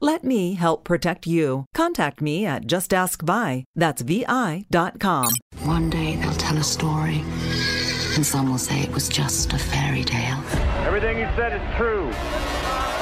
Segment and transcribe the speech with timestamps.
[0.00, 1.64] Let me help protect you.
[1.74, 3.64] Contact me at justaskvi.
[3.74, 5.32] That's vi.com.
[5.64, 7.22] One day they'll tell a story,
[8.14, 10.42] and some will say it was just a fairy tale.
[10.84, 12.10] Everything you said is true.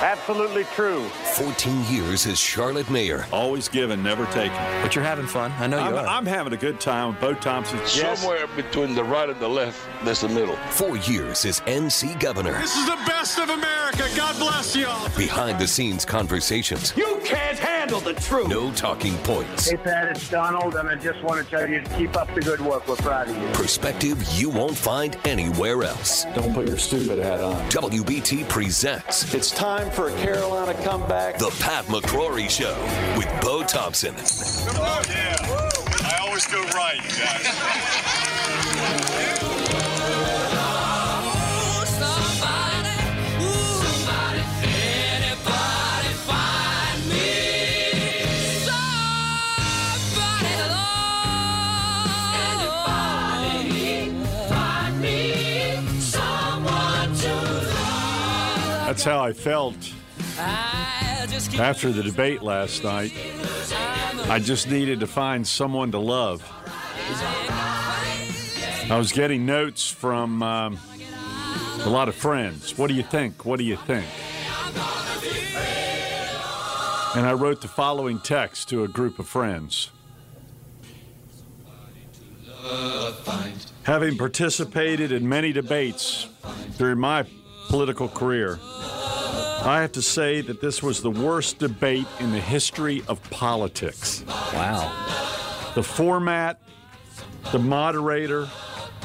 [0.02, 1.04] Absolutely true.
[1.36, 3.26] 14 years as Charlotte Mayor.
[3.32, 4.56] Always given, never taken.
[4.82, 5.52] But you're having fun.
[5.58, 6.06] I know you I'm, are.
[6.06, 7.78] I'm having a good time with Bo Thompson.
[7.78, 8.20] Yes.
[8.20, 10.56] Somewhere between the right and the left, there's the middle.
[10.70, 12.52] Four years as NC governor.
[12.60, 14.04] This is the best of America.
[14.16, 15.08] God bless y'all.
[15.16, 16.92] Behind the scenes conversations.
[16.96, 18.48] You can't handle the truth.
[18.48, 19.70] No talking points.
[19.70, 22.40] Hey, Pat, it's Donald, and I just want to tell you to keep up the
[22.40, 22.86] good work.
[22.86, 23.48] We're proud of you.
[23.48, 26.24] Perspective you won't find anywhere else.
[26.34, 27.54] Don't put your stupid hat on.
[27.70, 29.32] WBT presents.
[29.34, 31.38] It's time for a Carolina comeback.
[31.38, 32.74] The Pat McCrory Show
[33.16, 34.14] with Bo Thompson.
[34.14, 35.36] Yeah.
[36.02, 37.93] I always go right, guys.
[59.04, 59.92] That's how I felt
[61.60, 63.12] after the debate last night.
[64.30, 66.42] I just needed to find someone to love.
[68.90, 70.78] I was getting notes from um,
[71.80, 72.78] a lot of friends.
[72.78, 73.44] What do you think?
[73.44, 74.06] What do you think?
[77.14, 79.90] And I wrote the following text to a group of friends.
[83.82, 86.26] Having participated in many debates
[86.78, 87.26] during my
[87.74, 93.02] political career, I have to say that this was the worst debate in the history
[93.08, 94.24] of politics.
[94.28, 95.72] Wow.
[95.74, 96.60] The format,
[97.50, 98.48] the moderator,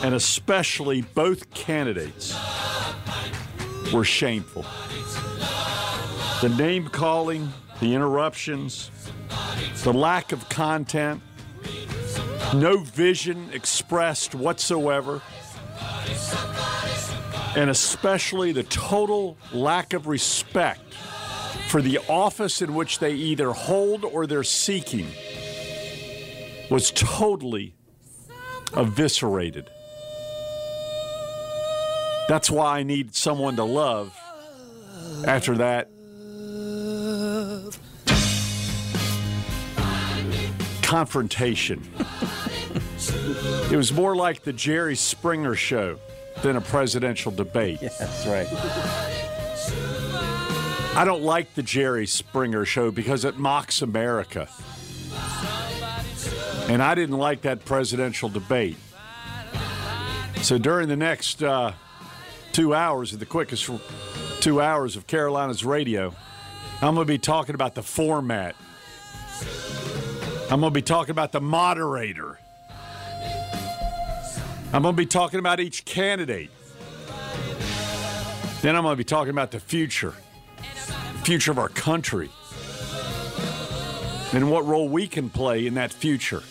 [0.03, 2.37] and especially both candidates
[3.91, 4.67] were shameful.
[6.47, 8.91] The name calling, the interruptions,
[9.83, 11.23] the lack of content,
[12.53, 15.23] no vision expressed whatsoever
[17.59, 20.93] and especially the total lack of respect
[21.67, 25.05] for the office in which they either hold or they're seeking
[26.69, 27.75] was totally
[28.77, 29.69] eviscerated.
[32.29, 34.17] That's why I need someone to love
[35.27, 35.89] after that
[40.81, 41.85] confrontation.
[43.69, 45.99] it was more like the Jerry Springer show
[46.41, 47.81] than a presidential debate.
[47.81, 48.47] Yeah, that's right.
[50.95, 54.49] I don't like the Jerry Springer show because it mocks America.
[56.67, 58.77] And I didn't like that presidential debate.
[60.41, 61.73] So during the next uh,
[62.51, 63.69] two hours, of the quickest
[64.39, 66.13] two hours of Carolina's radio,
[66.81, 68.55] I'm going to be talking about the format.
[70.49, 72.39] I'm going to be talking about the moderator.
[74.71, 76.51] I'm going to be talking about each candidate.
[78.61, 80.13] Then I'm going to be talking about the future,
[81.23, 82.29] future of our country,
[84.31, 86.43] and what role we can play in that future.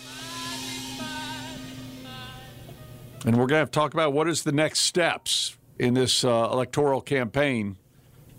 [3.24, 6.48] And we're going to to talk about what is the next steps in this uh,
[6.50, 7.76] electoral campaign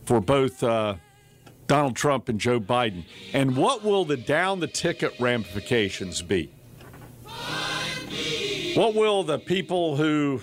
[0.04, 0.96] for both uh,
[1.68, 3.06] Donald Trump and Joe Biden.
[3.31, 6.52] And what will the down the ticket ramifications be?
[8.75, 10.42] What will the people who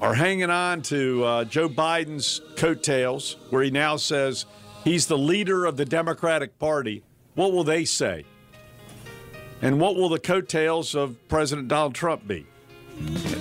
[0.00, 4.46] are hanging on to uh, Joe Biden's coattails, where he now says
[4.82, 7.02] he's the leader of the Democratic Party,
[7.34, 8.24] what will they say?
[9.60, 12.46] And what will the coattails of President Donald Trump be?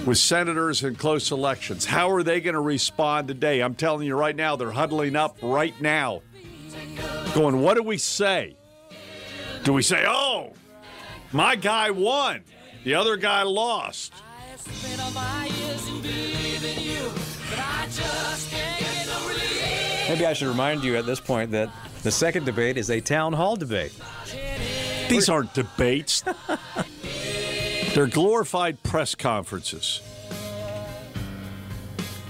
[0.06, 3.62] With senators in close elections, how are they going to respond today?
[3.62, 6.22] I'm telling you right now, they're huddling up right now,
[7.34, 8.58] going, What do we say?
[9.64, 10.54] Do we say, Oh,
[11.32, 12.44] my guy won?
[12.84, 14.14] The other guy lost.
[20.08, 21.70] Maybe I should remind you at this point that
[22.04, 23.94] the second debate is a town hall debate.
[25.10, 26.24] These aren't debates.
[27.94, 30.02] They're glorified press conferences.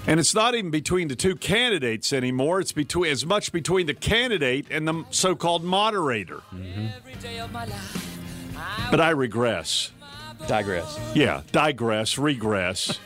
[0.06, 2.60] And it's not even between the two candidates anymore.
[2.60, 6.42] It's between as much between the candidate and the so-called moderator.
[8.90, 9.92] But I regress.
[10.46, 10.98] Digress.
[11.14, 12.98] Yeah, digress, regress.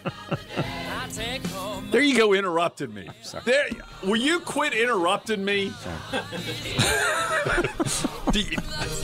[1.90, 3.08] there you go, interrupted me.
[3.44, 3.68] There,
[4.02, 5.72] will you quit interrupting me?
[8.32, 8.58] did, you,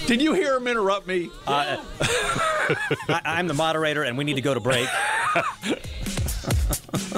[0.07, 1.31] did you hear him interrupt me?
[1.47, 1.77] Uh,
[3.09, 4.89] I, I'm the moderator, and we need to go to break.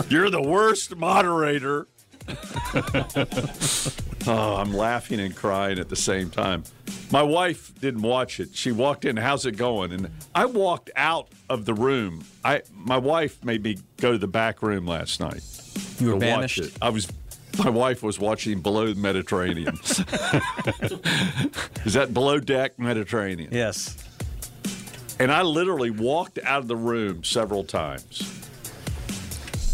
[0.08, 1.86] You're the worst moderator.
[4.26, 6.64] oh, I'm laughing and crying at the same time.
[7.10, 8.54] My wife didn't watch it.
[8.54, 12.24] She walked in, "How's it going?" And I walked out of the room.
[12.44, 15.42] I my wife made me go to the back room last night.
[15.98, 16.72] You were to watch it.
[16.80, 17.08] I was.
[17.58, 19.74] My wife was watching Below the Mediterranean.
[21.84, 23.50] Is that Below Deck Mediterranean?
[23.52, 23.98] Yes.
[25.18, 28.22] And I literally walked out of the room several times.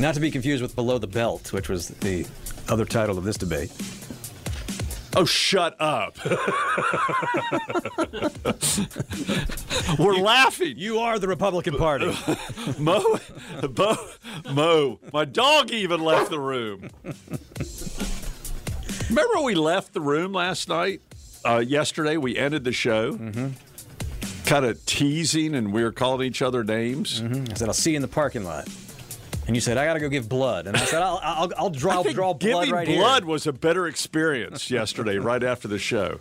[0.01, 2.27] Not to be confused with Below the Belt, which was the
[2.69, 3.71] other title of this debate.
[5.19, 6.17] Oh, shut up.
[9.99, 10.75] We're laughing.
[10.77, 12.17] You are the Republican Party.
[12.79, 13.19] Mo,
[13.69, 13.97] Bo,
[14.53, 16.89] Mo, my dog even left the room.
[19.09, 21.01] Remember when we left the room last night?
[21.45, 23.15] Uh, yesterday, we ended the show.
[23.15, 23.49] Mm-hmm.
[24.47, 27.21] Kind of teasing, and we were calling each other names.
[27.23, 27.51] Mm-hmm.
[27.51, 28.69] I said, I'll see you in the parking lot.
[29.49, 30.67] And you said, I got to go give blood.
[30.67, 33.31] And I said, I'll, I'll, I'll draw, draw blood giving right blood here.
[33.31, 36.21] was a better experience yesterday, right after the show.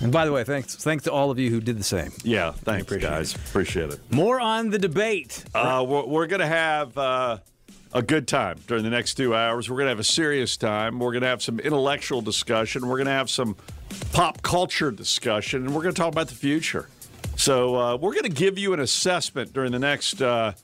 [0.00, 2.10] And by the way, thanks, thanks to all of you who did the same.
[2.24, 3.36] Yeah, thanks, guys.
[3.36, 4.00] Appreciate it.
[4.10, 5.44] More on the debate.
[5.54, 7.38] Uh, we're we're going to have uh,
[7.92, 9.70] a good time during the next two hours.
[9.70, 10.98] We're going to have a serious time.
[10.98, 12.88] We're going to have some intellectual discussion.
[12.88, 13.54] We're going to have some
[14.12, 16.88] pop culture discussion, and we're going to talk about the future.
[17.36, 20.54] So uh, we're going to give you an assessment during the next uh,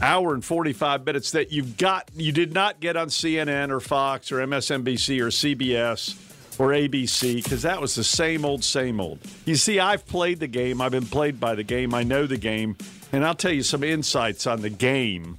[0.00, 4.32] hour and 45 minutes that you've got you did not get on CNN or Fox
[4.32, 6.18] or MSNBC or CBS
[6.58, 9.18] or ABC because that was the same old same old.
[9.44, 12.36] You see I've played the game, I've been played by the game, I know the
[12.36, 12.76] game,
[13.12, 15.38] and I'll tell you some insights on the game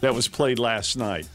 [0.00, 1.28] that was played last night.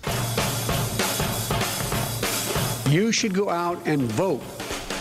[2.90, 4.44] You should go out and vote.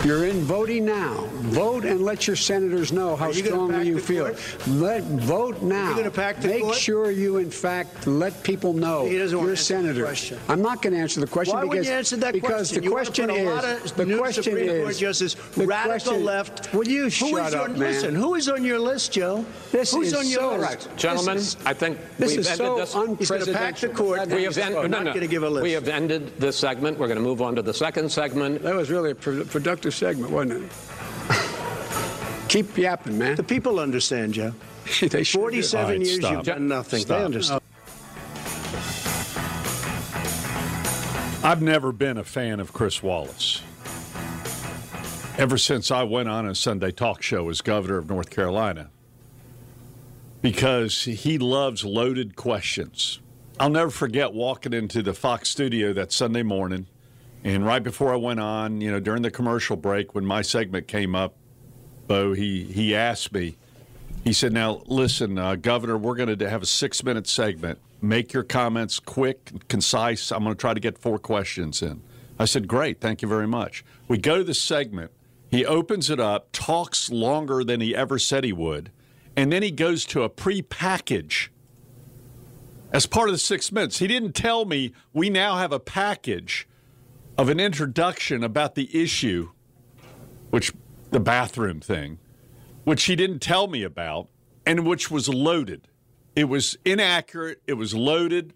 [0.05, 1.15] You're in voting now.
[1.55, 4.27] Vote and let your senators know how you strongly you feel.
[4.27, 4.69] court?
[4.69, 5.99] Let vote now.
[5.99, 6.77] you pack the Make court?
[6.77, 10.15] sure you, in fact, let people know He doesn't wanna you're a senator.
[10.51, 12.79] I'm not going to answer the question Why because you answer that because question?
[12.81, 15.35] the You wanna question a is lot of the new question Supreme is Court justice,
[15.56, 16.75] the radical question- left.
[16.75, 17.79] Will you shut is up, on, man?
[17.95, 19.43] Listen, who is on your list, Joe?
[19.73, 20.87] This Who's is on your so- list?
[20.87, 20.97] Right.
[20.99, 23.19] Gentlemen, This is- I think this we've is ended so this.
[23.21, 24.29] He's going to pack the court.
[24.29, 25.27] We have, end, We're no, not no.
[25.27, 25.62] give a list.
[25.62, 26.99] we have ended this segment.
[26.99, 28.62] We're going to move on to the second segment.
[28.62, 29.45] That was really a pro-
[29.94, 32.49] productive segment, wasn't it?
[32.49, 33.37] Keep yapping, man.
[33.37, 34.52] The people understand, Joe.
[35.00, 36.32] they sure 47 All right, years stop.
[36.32, 37.00] you've done nothing.
[37.00, 37.19] Stop.
[37.19, 37.61] They understand.
[41.43, 43.62] I've never been a fan of Chris Wallace.
[45.37, 48.90] Ever since I went on a Sunday talk show as governor of North Carolina,
[50.40, 53.20] because he loves loaded questions.
[53.58, 56.87] I'll never forget walking into the Fox studio that Sunday morning,
[57.45, 60.89] and right before I went on, you know, during the commercial break when my segment
[60.89, 61.37] came up,
[62.07, 63.57] Bo, he he asked me.
[64.25, 67.79] He said, "Now listen, uh, Governor, we're going to have a six-minute segment.
[68.01, 70.33] Make your comments quick, concise.
[70.33, 72.03] I'm going to try to get four questions in."
[72.39, 75.11] I said, "Great, thank you very much." We go to the segment.
[75.51, 78.91] He opens it up, talks longer than he ever said he would,
[79.37, 81.53] and then he goes to a pre-package
[82.93, 83.99] as part of the six minutes.
[83.99, 86.67] He didn't tell me we now have a package
[87.37, 89.50] of an introduction about the issue,
[90.50, 90.73] which
[91.11, 92.19] the bathroom thing,
[92.85, 94.29] which he didn't tell me about,
[94.67, 95.88] and which was loaded.
[96.37, 98.55] It was inaccurate, it was loaded.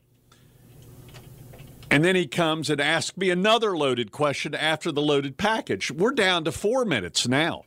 [1.91, 5.91] And then he comes and asks me another loaded question after the loaded package.
[5.91, 7.65] We're down to four minutes now.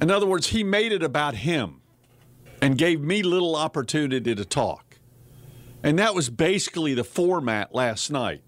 [0.00, 1.80] In other words, he made it about him
[2.62, 4.98] and gave me little opportunity to talk.
[5.82, 8.42] And that was basically the format last night.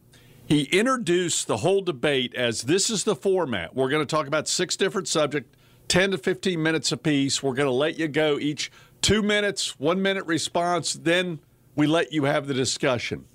[0.48, 3.76] He introduced the whole debate as this is the format.
[3.76, 5.54] We're going to talk about six different subjects,
[5.88, 7.42] 10 to 15 minutes apiece.
[7.42, 10.94] We're going to let you go each two minutes, one minute response.
[10.94, 11.40] Then
[11.76, 13.26] we let you have the discussion.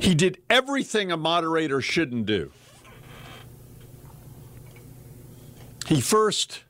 [0.00, 2.50] He did everything a moderator shouldn't do.
[5.86, 6.64] He first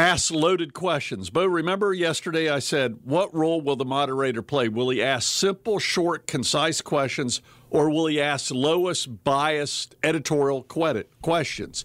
[0.00, 1.28] ask loaded questions.
[1.28, 4.68] Bo, remember yesterday I said, what role will the moderator play?
[4.68, 11.84] Will he ask simple, short, concise questions, or will he ask lowest biased editorial questions?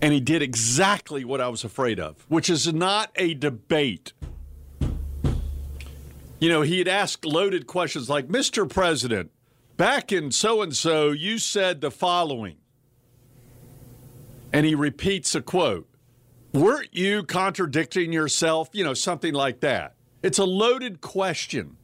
[0.00, 4.12] And he did exactly what I was afraid of, which is not a debate.
[6.38, 8.68] You know, he had asked loaded questions like, Mr.
[8.68, 9.32] President,
[9.76, 12.58] back in so and so, you said the following.
[14.52, 15.88] And he repeats a quote.
[16.56, 18.70] Weren't you contradicting yourself?
[18.72, 19.94] You know, something like that.
[20.22, 21.76] It's a loaded question.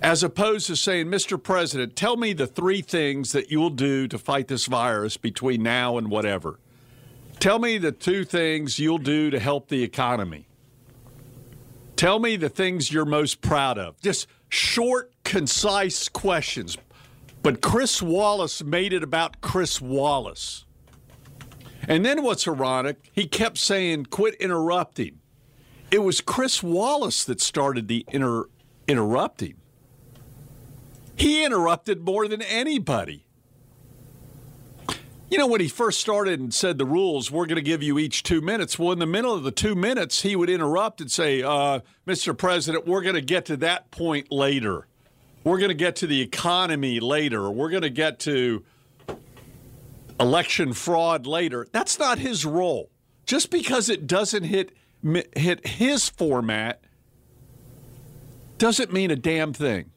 [0.00, 1.42] As opposed to saying, Mr.
[1.42, 5.98] President, tell me the three things that you'll do to fight this virus between now
[5.98, 6.58] and whatever.
[7.38, 10.48] Tell me the two things you'll do to help the economy.
[11.96, 14.00] Tell me the things you're most proud of.
[14.00, 16.78] Just short, concise questions.
[17.42, 20.64] But Chris Wallace made it about Chris Wallace.
[21.88, 25.20] And then what's ironic, he kept saying, quit interrupting.
[25.90, 28.44] It was Chris Wallace that started the inter-
[28.86, 29.54] interrupting.
[31.16, 33.24] He interrupted more than anybody.
[35.30, 37.98] You know, when he first started and said the rules, we're going to give you
[37.98, 38.78] each two minutes.
[38.78, 42.36] Well, in the middle of the two minutes, he would interrupt and say, uh, Mr.
[42.36, 44.86] President, we're going to get to that point later.
[45.44, 47.50] We're going to get to the economy later.
[47.50, 48.64] We're going to get to
[50.20, 51.66] election fraud later.
[51.72, 52.90] That's not his role.
[53.26, 54.72] Just because it doesn't hit
[55.36, 56.82] hit his format
[58.58, 59.90] doesn't mean a damn thing.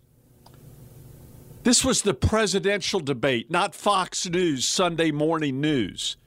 [1.63, 6.17] This was the presidential debate, not Fox News Sunday morning news.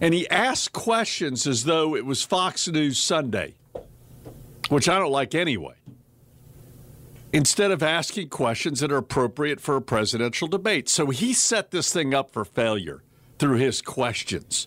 [0.00, 3.54] And he asked questions as though it was Fox News Sunday,
[4.68, 5.74] which I don't like anyway.
[7.32, 10.88] Instead of asking questions that are appropriate for a presidential debate.
[10.88, 13.02] So he set this thing up for failure
[13.38, 14.66] through his questions.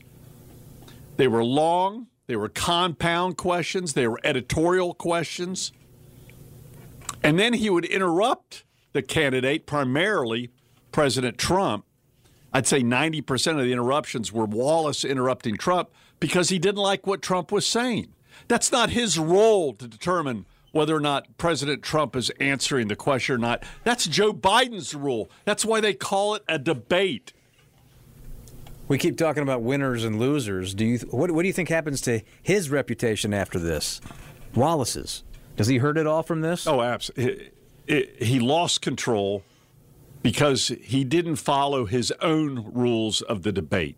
[1.17, 5.73] They were long, they were compound questions, they were editorial questions.
[7.21, 10.49] And then he would interrupt the candidate, primarily
[10.91, 11.85] President Trump.
[12.53, 15.89] I'd say 90% of the interruptions were Wallace interrupting Trump
[16.19, 18.13] because he didn't like what Trump was saying.
[18.47, 23.35] That's not his role to determine whether or not President Trump is answering the question
[23.35, 23.63] or not.
[23.85, 25.31] That's Joe Biden's rule.
[25.45, 27.31] That's why they call it a debate.
[28.89, 30.73] We keep talking about winners and losers.
[30.73, 34.01] Do you what, what do you think happens to his reputation after this?
[34.53, 35.23] Wallace's.
[35.55, 36.67] Does he hurt it all from this?
[36.67, 37.51] Oh, absolutely
[37.87, 39.43] he lost control
[40.21, 43.97] because he didn't follow his own rules of the debate.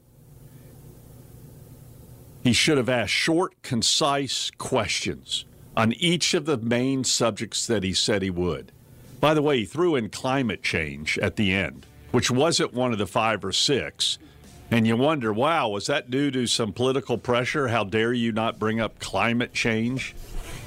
[2.44, 7.94] He should have asked short, concise questions on each of the main subjects that he
[7.94, 8.72] said he would.
[9.20, 12.98] By the way, he threw in climate change at the end, which wasn't one of
[12.98, 14.18] the five or six.
[14.72, 17.68] And you wonder, wow, was that due to some political pressure?
[17.68, 20.16] How dare you not bring up climate change?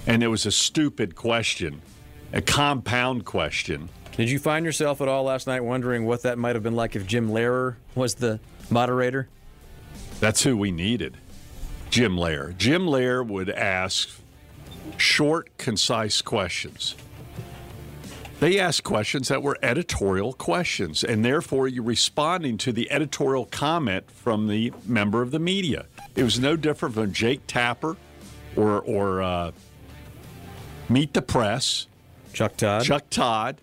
[0.06, 1.82] And it was a stupid question
[2.32, 3.88] a compound question.
[4.16, 6.96] Did you find yourself at all last night wondering what that might have been like
[6.96, 9.28] if Jim Lehrer was the moderator?
[10.20, 11.16] That's who we needed.
[11.90, 12.56] Jim Lehrer.
[12.56, 14.10] Jim Lehrer would ask
[14.96, 16.94] short, concise questions.
[18.40, 24.08] They asked questions that were editorial questions, and therefore you're responding to the editorial comment
[24.10, 25.86] from the member of the media.
[26.14, 27.96] It was no different from Jake Tapper
[28.56, 29.50] or, or uh,
[30.88, 31.86] Meet the Press
[32.32, 32.84] Chuck Todd.
[32.84, 33.60] Chuck Todd.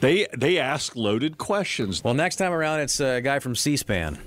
[0.00, 2.04] They they ask loaded questions.
[2.04, 4.18] Well, next time around, it's a guy from C-SPAN.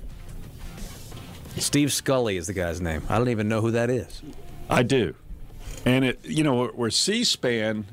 [1.56, 3.02] Steve Scully is the guy's name.
[3.08, 4.22] I don't even know who that is.
[4.68, 5.14] I do,
[5.88, 7.86] and it you know where C-SPAN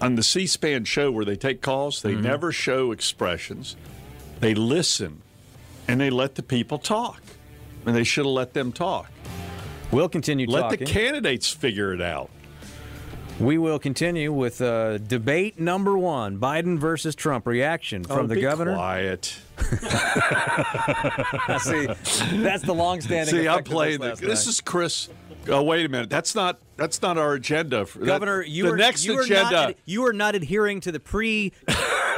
[0.00, 2.22] on the C-SPAN show where they take calls, they mm-hmm.
[2.22, 3.76] never show expressions.
[4.38, 5.20] They listen,
[5.86, 7.20] and they let the people talk,
[7.84, 9.10] and they should have let them talk.
[9.90, 10.46] We'll continue.
[10.46, 10.54] Talking.
[10.54, 10.86] Let talking.
[10.86, 12.30] the candidates figure it out.
[13.38, 17.46] We will continue with uh, debate number one: Biden versus Trump.
[17.46, 18.76] Reaction from oh, the governor.
[18.76, 19.24] Quiet.
[21.60, 21.86] See,
[22.38, 23.34] that's the long-standing.
[23.34, 24.00] See, I'm playing.
[24.00, 25.08] The, this is Chris.
[25.50, 26.10] Oh, wait a minute.
[26.10, 26.60] That's not.
[26.76, 27.86] That's not our agenda.
[28.02, 29.46] Governor, that, you the are next you agenda.
[29.46, 31.52] Are not, you are not adhering to the pre.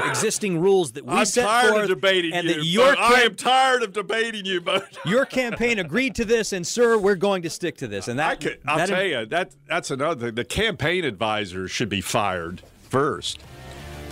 [0.04, 2.54] existing rules that we I'm set tired forth, of debating and you.
[2.54, 6.66] that your I am tired of debating you, but your campaign agreed to this, and
[6.66, 8.08] sir, we're going to stick to this.
[8.08, 10.26] And that, I will that tell you that that's another.
[10.26, 10.34] thing.
[10.34, 13.40] The campaign advisors should be fired first.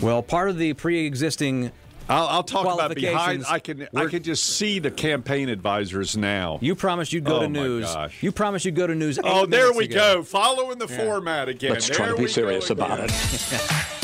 [0.03, 1.73] Well, part of the pre-existing
[2.11, 3.45] I'll, I'll, talk about behind.
[3.49, 6.59] I can I can just see the campaign advisors now.
[6.61, 7.85] You promised you'd go oh to news.
[7.85, 8.21] Gosh.
[8.23, 9.21] You promised you'd go to news.
[9.23, 10.17] Oh, there we ago.
[10.17, 10.23] go.
[10.25, 11.05] Following the yeah.
[11.05, 11.73] format again.
[11.73, 13.13] Let's there try to be serious about it.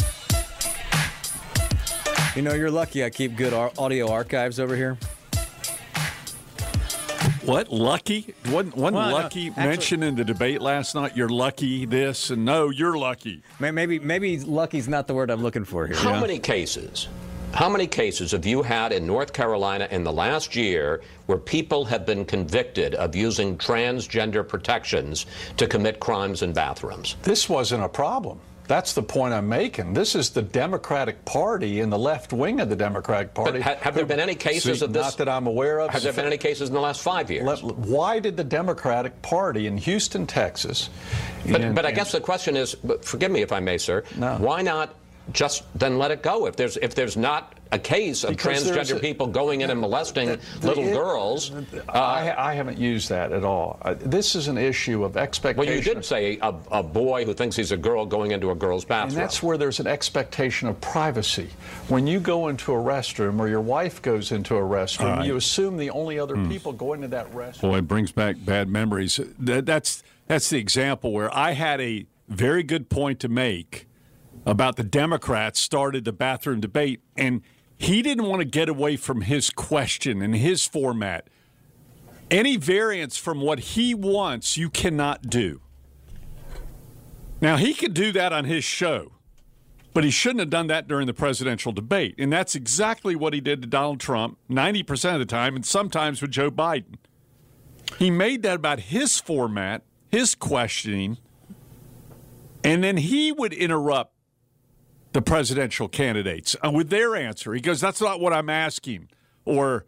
[2.36, 4.98] You know, you're lucky I keep good audio archives over here.
[7.46, 8.34] What lucky?
[8.50, 11.16] Wasn't, wasn't Well, no, lucky actually- mentioned in the debate last night?
[11.16, 13.42] You're lucky this and no, you're lucky.
[13.58, 15.96] Maybe maybe lucky's not the word I'm looking for here.
[15.96, 17.08] How many cases?
[17.56, 21.86] How many cases have you had in North Carolina in the last year where people
[21.86, 25.24] have been convicted of using transgender protections
[25.56, 27.16] to commit crimes in bathrooms?
[27.22, 28.40] This wasn't a problem.
[28.68, 29.94] That's the point I'm making.
[29.94, 33.62] This is the Democratic Party and the left wing of the Democratic Party.
[33.62, 35.02] Ha- have there been any cases See, of this?
[35.04, 35.88] Not that I'm aware of.
[35.90, 37.46] Have there been any cases in the last five years?
[37.46, 40.90] Let- why did the Democratic Party in Houston, Texas?
[41.50, 44.02] But, and- but I guess the question is, forgive me if I may, sir.
[44.18, 44.94] Why not
[45.32, 46.46] just then let it go?
[46.46, 49.80] If there's if there's not a case of Because transgender a- people going in and
[49.80, 51.50] molesting the- little it- girls,
[51.88, 53.78] I, I haven't used that at all.
[53.82, 55.66] Uh, this is an issue of expectation.
[55.66, 58.54] well, you did say a, a boy who thinks he's a girl going into a
[58.54, 59.16] girl's And bathroom.
[59.16, 61.48] that's where there's an expectation of privacy.
[61.88, 65.26] When you go into a restroom or your wife goes into a restroom, All right.
[65.26, 66.48] you assume the only other Hmm.
[66.48, 67.62] people going to that restroom.
[67.62, 69.18] Boy, it brings back bad memories.
[69.40, 73.85] That, that's that's the example where I had a very good point to make
[74.46, 77.42] about the Democrats started the bathroom debate, and
[77.76, 81.28] he didn't want to get away from his question and his format.
[82.30, 85.60] Any variance from what he wants, you cannot do.
[87.40, 89.12] Now he could do that on his show,
[89.92, 93.40] but he shouldn't have done that during the presidential debate, and that's exactly what he
[93.40, 96.96] did to Donald Trump ninety percent of the time, and sometimes with Joe Biden.
[97.98, 101.18] He made that about his format, his questioning,
[102.64, 104.15] and then he would interrupt
[105.16, 107.54] the presidential candidates uh, with their answer.
[107.54, 109.08] He goes, That's not what I'm asking.
[109.46, 109.86] Or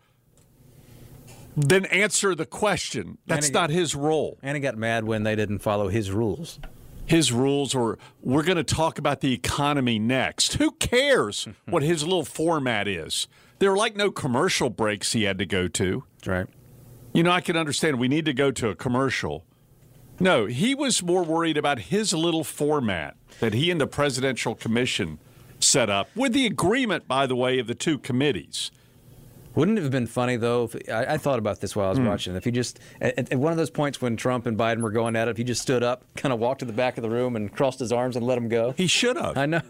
[1.55, 3.19] then answer the question.
[3.27, 4.39] That's not his role.
[4.43, 6.59] And he got mad when they didn't follow his rules.
[7.05, 10.55] His rules, or we're going to talk about the economy next.
[10.55, 13.29] Who cares what his little format is?
[13.59, 16.05] There are like no commercial breaks he had to go to.
[16.17, 16.47] That's right.
[17.13, 19.45] You know, I can understand we need to go to a commercial.
[20.21, 25.19] No, he was more worried about his little format that he and the presidential commission
[25.61, 28.71] set up with the agreement, by the way, of the two committees.
[29.55, 30.65] Wouldn't it have been funny though?
[30.73, 32.07] If, I, I thought about this while I was Hmm.
[32.07, 32.37] watching.
[32.37, 35.17] If he just at, at one of those points when Trump and Biden were going
[35.17, 37.11] at it, if he just stood up, kind of walked to the back of the
[37.11, 38.73] room and crossed his arms and let him go.
[38.77, 39.37] He should have.
[39.37, 39.63] I know.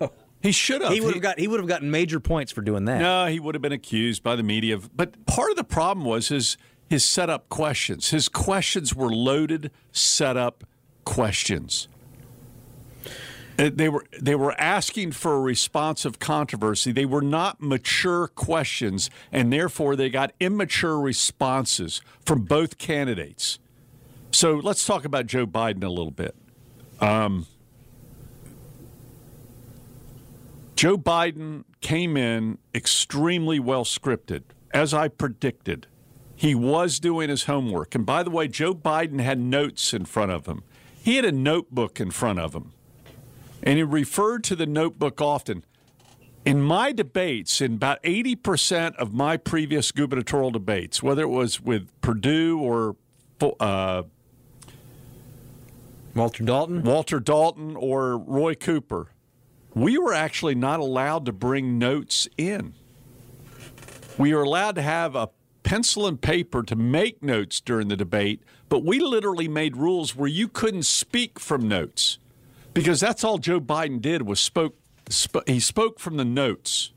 [0.42, 0.92] He should have.
[0.92, 1.38] He would have got.
[1.40, 3.00] He would have gotten major points for doing that.
[3.00, 4.74] No, he would have been accused by the media.
[4.76, 6.56] Of, but part of the problem was his
[6.88, 8.10] his setup questions.
[8.10, 10.64] His questions were loaded setup
[11.04, 11.88] questions.
[13.58, 16.92] Uh, They were they were asking for a response of controversy.
[16.92, 23.58] They were not mature questions, and therefore they got immature responses from both candidates.
[24.30, 26.34] So let's talk about Joe Biden a little bit.
[27.00, 27.46] Um,
[30.76, 35.86] Joe Biden came in extremely well scripted, as I predicted.
[36.38, 37.96] He was doing his homework.
[37.96, 40.62] And by the way, Joe Biden had notes in front of him.
[41.02, 42.70] He had a notebook in front of him.
[43.60, 45.64] And he referred to the notebook often.
[46.44, 51.88] In my debates, in about 80% of my previous gubernatorial debates, whether it was with
[52.02, 52.94] Perdue or
[53.58, 54.04] uh,
[56.14, 59.08] Walter Dalton, Walter Dalton, or Roy Cooper,
[59.74, 62.74] we were actually not allowed to bring notes in.
[64.16, 65.30] We were allowed to have a
[65.68, 70.26] pencil and paper to make notes during the debate, but we literally made rules where
[70.26, 72.18] you couldn't speak from notes
[72.72, 74.76] because that's all Joe Biden did was spoke.
[75.12, 76.92] Sp- he spoke from the notes,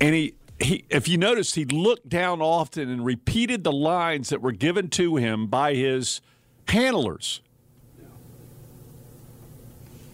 [0.00, 0.34] and he.
[0.60, 4.88] He, if you noticed, he looked down often and repeated the lines that were given
[4.90, 6.20] to him by his
[6.68, 7.42] handlers.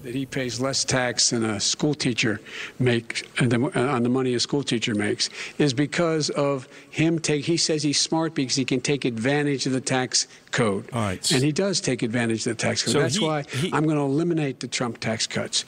[0.02, 2.40] That he pays less tax than a school teacher
[2.78, 7.44] makes uh, uh, on the money a school teacher makes is because of him take
[7.44, 10.88] he says he's smart because he can take advantage of the tax code.
[10.92, 11.30] All right.
[11.30, 12.92] and he does take advantage of the tax code.
[12.92, 15.64] So that's he- why he- i'm going to eliminate the trump tax cuts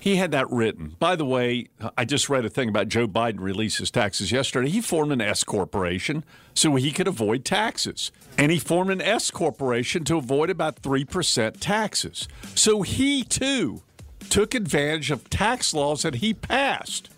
[0.00, 0.96] He had that written.
[0.98, 4.68] By the way, I just read a thing about Joe Biden released his taxes yesterday.
[4.68, 8.12] He formed an S corporation so he could avoid taxes.
[8.36, 12.28] And he formed an S corporation to avoid about 3% taxes.
[12.54, 13.82] So he too
[14.30, 17.10] took advantage of tax laws that he passed.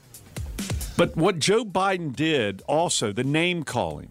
[0.96, 4.08] But what Joe Biden did also, the name calling,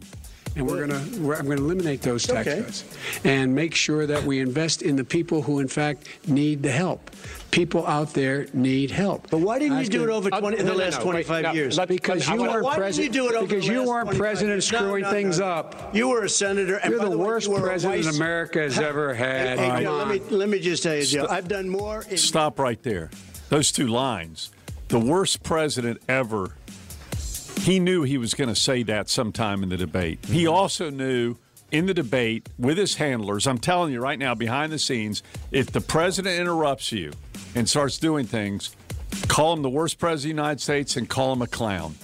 [0.55, 0.95] and we're going to
[1.37, 2.61] I'm going to eliminate those tax Okay.
[2.63, 2.83] cuts
[3.23, 7.11] and make sure that we invest in the people who in fact need the help
[7.51, 10.73] people out there need help but why didn't you do it over uh, 20 the
[10.73, 11.79] last 25 years?
[11.87, 14.55] because you weren't Why didn't president you do it over because you last weren't president
[14.55, 14.71] years?
[14.71, 15.45] No, screwing no, things no.
[15.45, 16.75] up You were a senator.
[16.77, 19.57] And You're by the way, worst you president vice- America has ever had.
[19.59, 21.25] Hey, Come Joe, let me let me just tell you, Joe.
[21.29, 22.03] I've done more.
[22.09, 23.09] In, Stop right there.
[23.49, 24.51] Those two lines.
[24.89, 26.51] The worst president ever.
[27.59, 30.25] He knew he was going to say that sometime in the debate.
[30.25, 30.53] He mm-hmm.
[30.53, 31.35] also knew
[31.71, 33.45] in the debate with his handlers.
[33.45, 37.11] I'm telling you right now, behind the scenes, if the president interrupts you
[37.55, 38.75] and starts doing things,
[39.27, 41.95] call him the worst president of the United States and call him a clown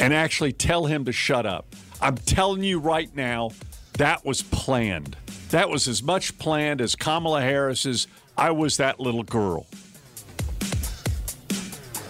[0.00, 1.66] and actually tell him to shut up.
[2.00, 3.50] I'm telling you right now,
[3.94, 5.16] that was planned.
[5.50, 8.06] That was as much planned as Kamala Harris's
[8.38, 9.66] I was that little girl.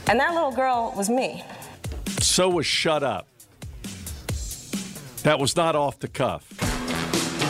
[0.08, 1.44] And that little girl was me.
[2.36, 3.26] So was shut up.
[5.22, 6.46] That was not off the cuff.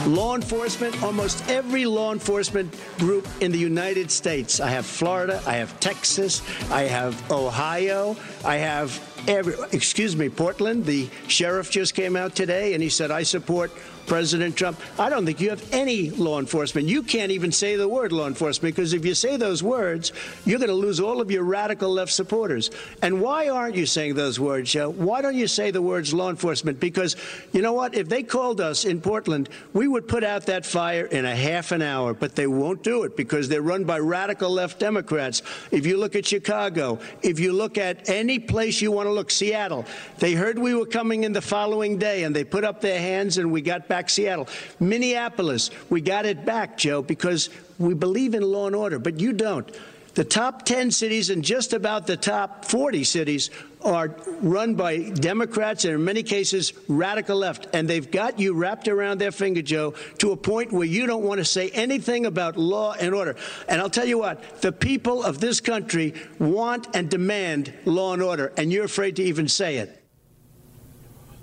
[0.06, 4.60] Law enforcement, almost every law enforcement group in the United States.
[4.60, 10.84] I have Florida, I have Texas, I have Ohio, I have every, excuse me, Portland.
[10.84, 13.72] The sheriff just came out today and he said, I support
[14.06, 14.80] President Trump.
[14.98, 16.88] I don't think you have any law enforcement.
[16.88, 20.12] You can't even say the word law enforcement because if you say those words,
[20.44, 22.70] you're going to lose all of your radical left supporters.
[23.02, 24.90] And why aren't you saying those words, Joe?
[24.90, 26.80] Why don't you say the words law enforcement?
[26.80, 27.16] Because
[27.52, 27.94] you know what?
[27.94, 31.72] If they called us in Portland, we would put out that fire in a half
[31.72, 35.42] an hour, but they won't do it because they're run by radical left Democrats.
[35.70, 39.30] If you look at Chicago, if you look at any place you want to look,
[39.30, 39.84] Seattle,
[40.18, 43.38] they heard we were coming in the following day and they put up their hands
[43.38, 44.48] and we got back Seattle.
[44.78, 49.32] Minneapolis, we got it back, Joe, because we believe in law and order, but you
[49.32, 49.70] don't.
[50.16, 53.50] The top 10 cities and just about the top 40 cities
[53.82, 57.68] are run by Democrats and in many cases radical left.
[57.74, 61.22] And they've got you wrapped around their finger, Joe, to a point where you don't
[61.22, 63.36] want to say anything about law and order.
[63.68, 68.22] And I'll tell you what, the people of this country want and demand law and
[68.22, 70.02] order, and you're afraid to even say it.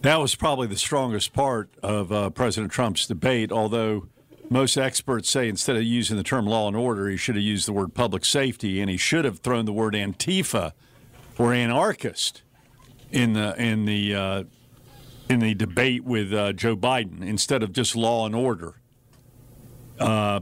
[0.04, 4.10] That was probably the strongest part of uh, President Trump's debate, although
[4.50, 7.70] most experts say instead of using the term law and order, he should have used
[7.70, 10.74] the word public safety, and he should have thrown the word Antifa
[11.38, 12.42] or anarchist
[13.12, 14.44] in the in the uh,
[15.30, 18.82] in the debate with uh, Joe Biden instead of just law and order.
[19.98, 20.42] Uh,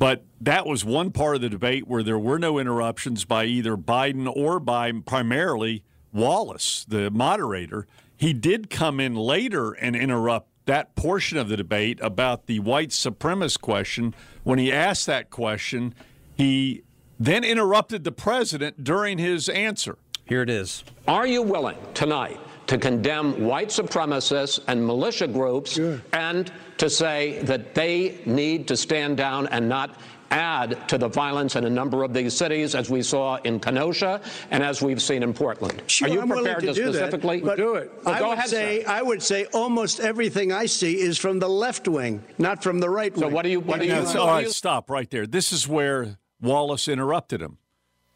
[0.00, 3.76] but that was one part of the debate where there were no interruptions by either
[3.76, 7.86] Biden or by primarily Wallace, the moderator.
[8.22, 12.90] He did come in later and interrupt that portion of the debate about the white
[12.90, 14.14] supremacist question.
[14.44, 15.92] When he asked that question,
[16.36, 16.84] he
[17.18, 19.98] then interrupted the president during his answer.
[20.24, 20.84] Here it is.
[21.08, 25.80] Are you willing tonight to condemn white supremacists and militia groups
[26.12, 29.98] and to say that they need to stand down and not
[30.32, 34.20] add to the violence in a number of these cities, as we saw in Kenosha
[34.50, 35.82] and as we've seen in Portland.
[35.86, 37.92] Sure, Are you I'm prepared to, do specifically that, but do it?
[38.04, 38.90] Well, I go would ahead, say sir.
[38.90, 42.88] I would say almost everything I see is from the left wing, not from the
[42.88, 43.20] right wing.
[43.20, 43.92] So what do you what do you?
[43.92, 45.26] Now, all right, stop right there.
[45.26, 47.58] This is where Wallace interrupted him.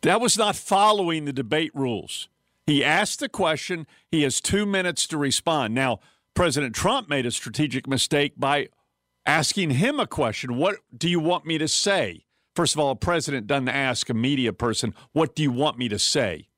[0.01, 2.29] That was not following the debate rules.
[2.67, 3.87] He asked the question.
[4.11, 5.75] He has two minutes to respond.
[5.75, 6.01] Now,
[6.35, 8.69] President Trump made a strategic mistake by
[9.27, 10.57] asking him a question.
[10.57, 12.25] What do you want me to say?
[12.55, 15.89] First of all, a president doesn't ask a media person, What do you want me
[15.89, 16.49] to say?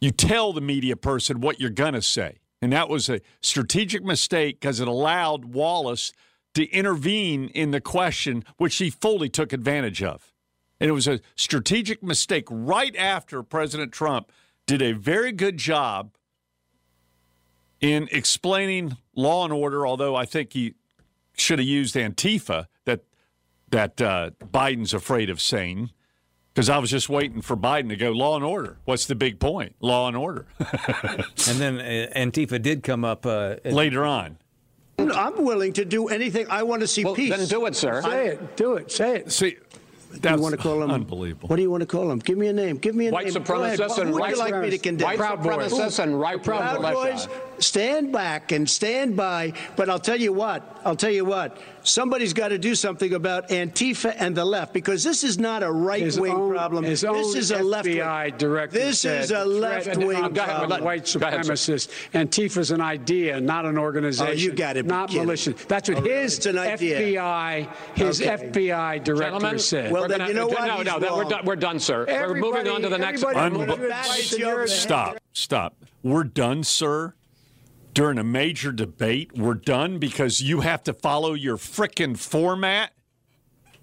[0.00, 2.38] You tell the media person what you're going to say.
[2.60, 6.12] And that was a strategic mistake because it allowed Wallace
[6.54, 10.32] to intervene in the question, which he fully took advantage of.
[10.80, 14.32] And it was a strategic mistake right after President Trump
[14.66, 16.16] did a very good job
[17.80, 20.74] in explaining law and order, although I think he
[21.36, 23.00] should have used Antifa that
[23.70, 25.90] that uh, Biden's afraid of saying.
[26.54, 28.76] Because I was just waiting for Biden to go law and order.
[28.84, 29.74] What's the big point?
[29.80, 30.44] Law and order.
[30.58, 34.36] and then uh, Antifa did come up uh, later on.
[34.98, 36.46] I'm willing to do anything.
[36.50, 37.34] I want to see Well, peace.
[37.34, 38.02] then do it, sir.
[38.02, 38.56] Say it.
[38.56, 38.92] Do it.
[38.92, 39.32] Say it.
[39.32, 39.56] See,
[40.20, 41.48] do you want to call him unbelievable.
[41.48, 42.18] What do you want to call him?
[42.18, 42.76] Give me a name.
[42.76, 43.42] Give me a White name.
[43.42, 43.78] Go ahead.
[43.78, 45.04] supremacists What and would right like me to condemn?
[45.06, 45.72] white Proud Boys.
[45.72, 47.28] supremacists and right Proud militia.
[47.28, 49.52] Boys, stand back and stand by.
[49.76, 50.80] But I'll tell you what.
[50.84, 51.58] I'll tell you what.
[51.84, 55.70] Somebody's got to do something about Antifa and the left because this is not a
[55.70, 56.84] right wing own- problem.
[56.84, 57.96] his This own is a left wing.
[58.38, 60.84] director This is a left wing on problem.
[60.84, 61.88] white supremacist.
[62.14, 64.32] Antifa is an idea, not an organization.
[64.32, 64.84] Oh, you got it.
[64.84, 65.24] be Not kidding.
[65.24, 65.54] militia.
[65.68, 66.98] That's what Oh, his It's an idea.
[67.00, 68.30] FBI, his Okay.
[68.30, 69.90] FBI director Gentlemen, said.
[69.92, 70.66] Well, we're then gonna- you know what?
[70.66, 71.44] No, no, that- we're done.
[71.44, 72.04] We're done, sir.
[72.08, 73.22] we're moving on to the next.
[73.24, 75.16] everybody- Unbe- everybody- That's your- Stop.
[75.32, 75.74] Stop.
[76.02, 77.14] We're done, sir.
[77.94, 82.92] During a major debate, we're done because you have to follow your frickin' format.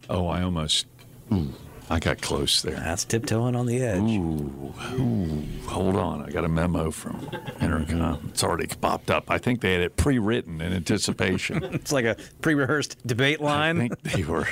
[0.09, 0.87] Oh, I almost.
[1.31, 1.53] Ooh,
[1.91, 2.73] I got close there.
[2.73, 4.01] That's tiptoeing on the edge.
[4.01, 6.23] Ooh, ooh, hold on.
[6.23, 7.19] I got a memo from
[7.59, 8.29] Entercom.
[8.29, 9.29] It's already popped up.
[9.29, 11.63] I think they had it pre-written in anticipation.
[11.79, 13.77] It's like a pre-rehearsed debate line.
[13.77, 14.47] I think they were.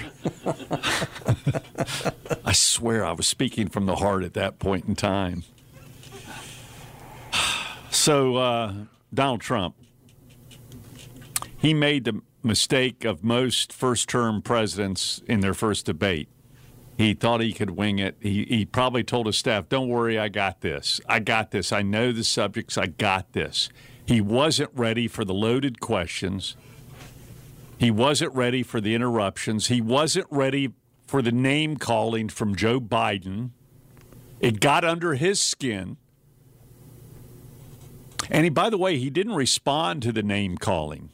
[2.45, 5.45] I swear I was speaking from the heart at that point in time.
[7.89, 8.73] So, uh,
[9.13, 9.75] Donald Trump,
[11.57, 16.29] he made the mistake of most first term presidents in their first debate.
[16.97, 18.17] He thought he could wing it.
[18.19, 20.99] He, he probably told his staff, Don't worry, I got this.
[21.07, 21.71] I got this.
[21.71, 22.77] I know the subjects.
[22.77, 23.69] I got this.
[24.05, 26.55] He wasn't ready for the loaded questions.
[27.77, 29.67] He wasn't ready for the interruptions.
[29.67, 30.73] He wasn't ready
[31.05, 33.51] for the name calling from Joe Biden.
[34.39, 35.97] It got under his skin.
[38.29, 41.09] And he, by the way, he didn't respond to the name calling.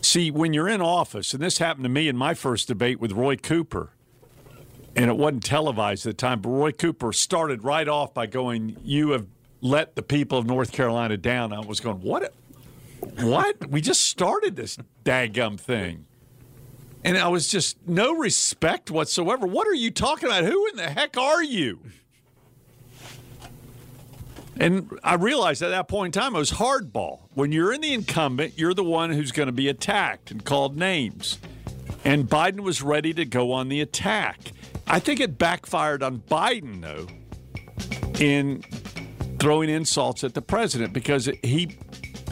[0.00, 3.12] See, when you're in office, and this happened to me in my first debate with
[3.12, 3.90] Roy Cooper,
[4.96, 8.76] and it wasn't televised at the time, but Roy Cooper started right off by going,
[8.84, 9.26] You have
[9.60, 11.52] let the people of North Carolina down.
[11.52, 12.32] I was going, What?
[13.20, 13.68] What?
[13.68, 16.06] we just started this daggum thing.
[17.04, 19.46] And I was just no respect whatsoever.
[19.46, 20.44] What are you talking about?
[20.44, 21.80] Who in the heck are you?
[24.58, 27.20] And I realized at that point in time it was hardball.
[27.34, 30.76] When you're in the incumbent, you're the one who's going to be attacked and called
[30.76, 31.38] names.
[32.04, 34.38] And Biden was ready to go on the attack.
[34.86, 37.06] I think it backfired on Biden, though,
[38.20, 38.62] in
[39.38, 41.76] throwing insults at the president because he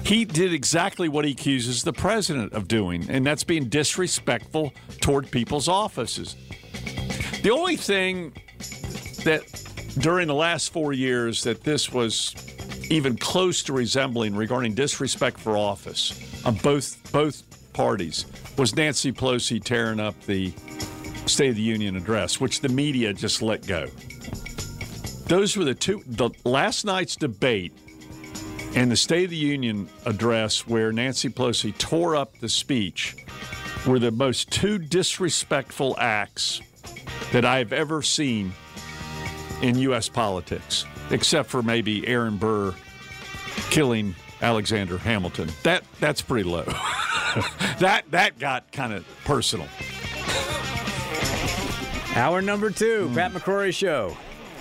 [0.04, 5.30] he did exactly what he accuses the president of doing, and that's being disrespectful toward
[5.30, 6.34] people's offices.
[7.42, 8.32] The only thing
[9.24, 9.42] that
[9.98, 12.34] during the last four years that this was
[12.90, 18.26] even close to resembling regarding disrespect for office on both both parties
[18.56, 20.52] was Nancy Pelosi tearing up the
[21.26, 23.86] State of the Union address, which the media just let go.
[25.26, 26.02] Those were the two.
[26.06, 27.72] The last night's debate
[28.74, 33.16] and the State of the Union address, where Nancy Pelosi tore up the speech,
[33.86, 36.60] were the most two disrespectful acts
[37.32, 38.52] that I've ever seen
[39.62, 40.08] in U.S.
[40.08, 42.74] politics, except for maybe Aaron Burr
[43.70, 45.50] killing Alexander Hamilton.
[45.62, 46.64] That that's pretty low.
[47.78, 49.68] that that got kind of personal.
[52.14, 53.36] Hour number two, Pat hmm.
[53.36, 54.16] McCrory Show.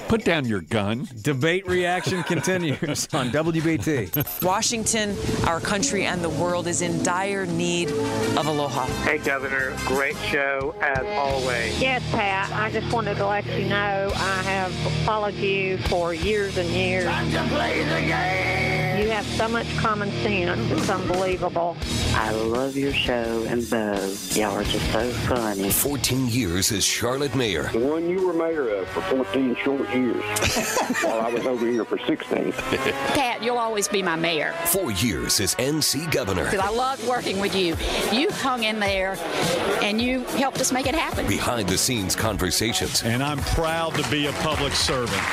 [0.10, 1.08] Put down your gun.
[1.22, 4.44] Debate reaction continues on WBT.
[4.44, 5.16] Washington,
[5.48, 8.88] our country, and the world is in dire need of aloha.
[9.04, 11.80] Hey, Governor, great show as always.
[11.80, 12.52] Yes, Pat.
[12.54, 14.74] I just wanted to let you know I have
[15.06, 17.06] followed you for years and years.
[17.06, 18.89] Time to play the game.
[19.10, 20.70] You have so much common sense.
[20.70, 21.76] It's unbelievable.
[22.14, 24.16] I love your show and Bo.
[24.34, 25.72] Y'all are just so funny.
[25.72, 27.72] 14 years as Charlotte mayor.
[27.74, 30.24] The one you were mayor of for 14 short years.
[31.02, 32.52] while I was over here for 16.
[32.52, 34.54] Pat, you'll always be my mayor.
[34.66, 36.44] Four years as NC governor.
[36.44, 37.76] Because I loved working with you.
[38.16, 39.18] You hung in there
[39.82, 41.26] and you helped us make it happen.
[41.26, 43.02] Behind the scenes conversations.
[43.02, 45.24] And I'm proud to be a public servant.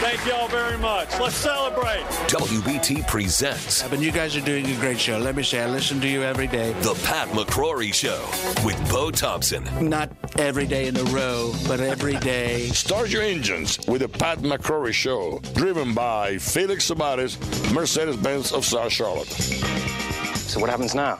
[0.00, 1.10] Thank y'all very much.
[1.20, 2.00] Let's celebrate.
[2.28, 3.82] WBT presents.
[3.82, 5.18] But you guys are doing a great show.
[5.18, 6.72] Let me say, I listen to you every day.
[6.80, 8.18] The Pat McCrory Show
[8.64, 9.62] with Bo Thompson.
[9.86, 12.68] Not every day in a row, but every day.
[12.68, 17.36] Start your engines with the Pat McCrory Show, driven by Felix Sabates,
[17.74, 19.28] Mercedes Benz of South Charlotte.
[19.28, 21.18] So, what happens now?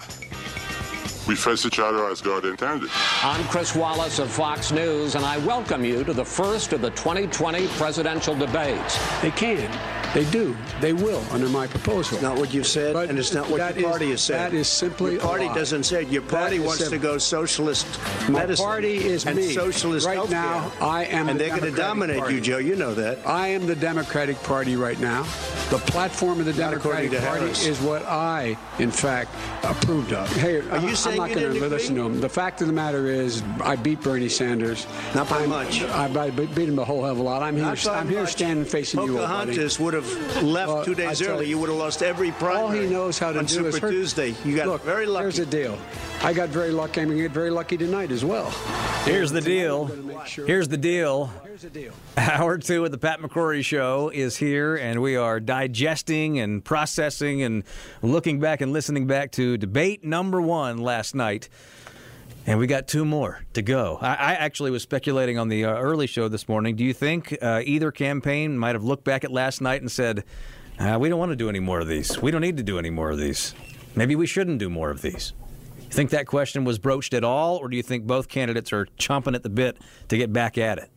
[1.31, 2.90] We face each other as God intended.
[3.23, 6.90] I'm Chris Wallace of Fox News, and I welcome you to the first of the
[6.90, 8.99] 2020 presidential debates.
[9.23, 10.00] They can.
[10.12, 10.57] They do.
[10.81, 12.14] They will under my proposal.
[12.14, 14.51] It's not what you've said, But and it's not what your is- party has said.
[14.53, 16.09] that is simply your party doesn't say it.
[16.09, 17.87] Your party is wants to go socialist
[18.29, 19.53] My medicine party is and me.
[19.53, 20.31] socialist right healthcare.
[20.31, 20.73] now.
[20.81, 22.35] I am, and the they're going to dominate Party.
[22.35, 22.59] you, Joe.
[22.59, 23.18] You know that.
[23.25, 25.23] I am the Democratic Party right now.
[25.70, 27.64] The platform of the Not Democratic Party Harris.
[27.64, 29.31] is what I, in fact,
[29.62, 30.29] approved of.
[30.35, 31.68] Hey, Are I'm, you I'm saying not you going to agree?
[31.68, 32.20] listen to him.
[32.20, 34.88] The fact of the matter is, I beat Bernie Sanders.
[35.14, 35.83] Not by I'm- much.
[35.83, 37.42] I, I beat him a whole hell of a lot.
[37.44, 37.64] I'm here.
[37.66, 38.33] Not I'm here much.
[38.33, 39.53] standing facing you, old buddy.
[40.03, 41.45] Pocahontas would have left Well, two I days early.
[41.47, 42.61] you- You would have lost every primary.
[42.63, 43.91] All he knows how to on do Super is hurt.
[43.91, 44.35] Tuesday.
[44.45, 45.25] You got Look, very lucky.
[45.25, 45.79] Here's the deal.
[46.23, 47.01] I got very lucky.
[47.01, 48.51] I'm going to get very lucky tonight as well.
[49.05, 49.87] Here's the deal.
[50.47, 51.31] Here's the deal.
[51.45, 51.93] Here's the deal.
[52.17, 57.43] Hour two of the Pat McCrory Show is here, and we are digesting and processing
[57.43, 57.65] and
[58.03, 61.49] looking back and listening back to debate number one last night.
[62.51, 63.97] And we got two more to go.
[64.01, 66.75] I, I actually was speculating on the uh, early show this morning.
[66.75, 70.25] Do you think uh, either campaign might have looked back at last night and said,
[70.81, 72.21] uh, we don't want to do any more of these.
[72.21, 73.55] We don't need to do any more of these.
[73.95, 75.33] Maybe we shouldn't do more of these.
[75.79, 78.87] You think that question was broached at all, or do you think both candidates are
[78.99, 80.91] chomping at the bit to get back at it?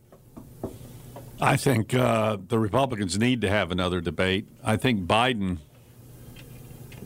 [1.40, 4.48] I think uh, the Republicans need to have another debate.
[4.64, 5.58] I think Biden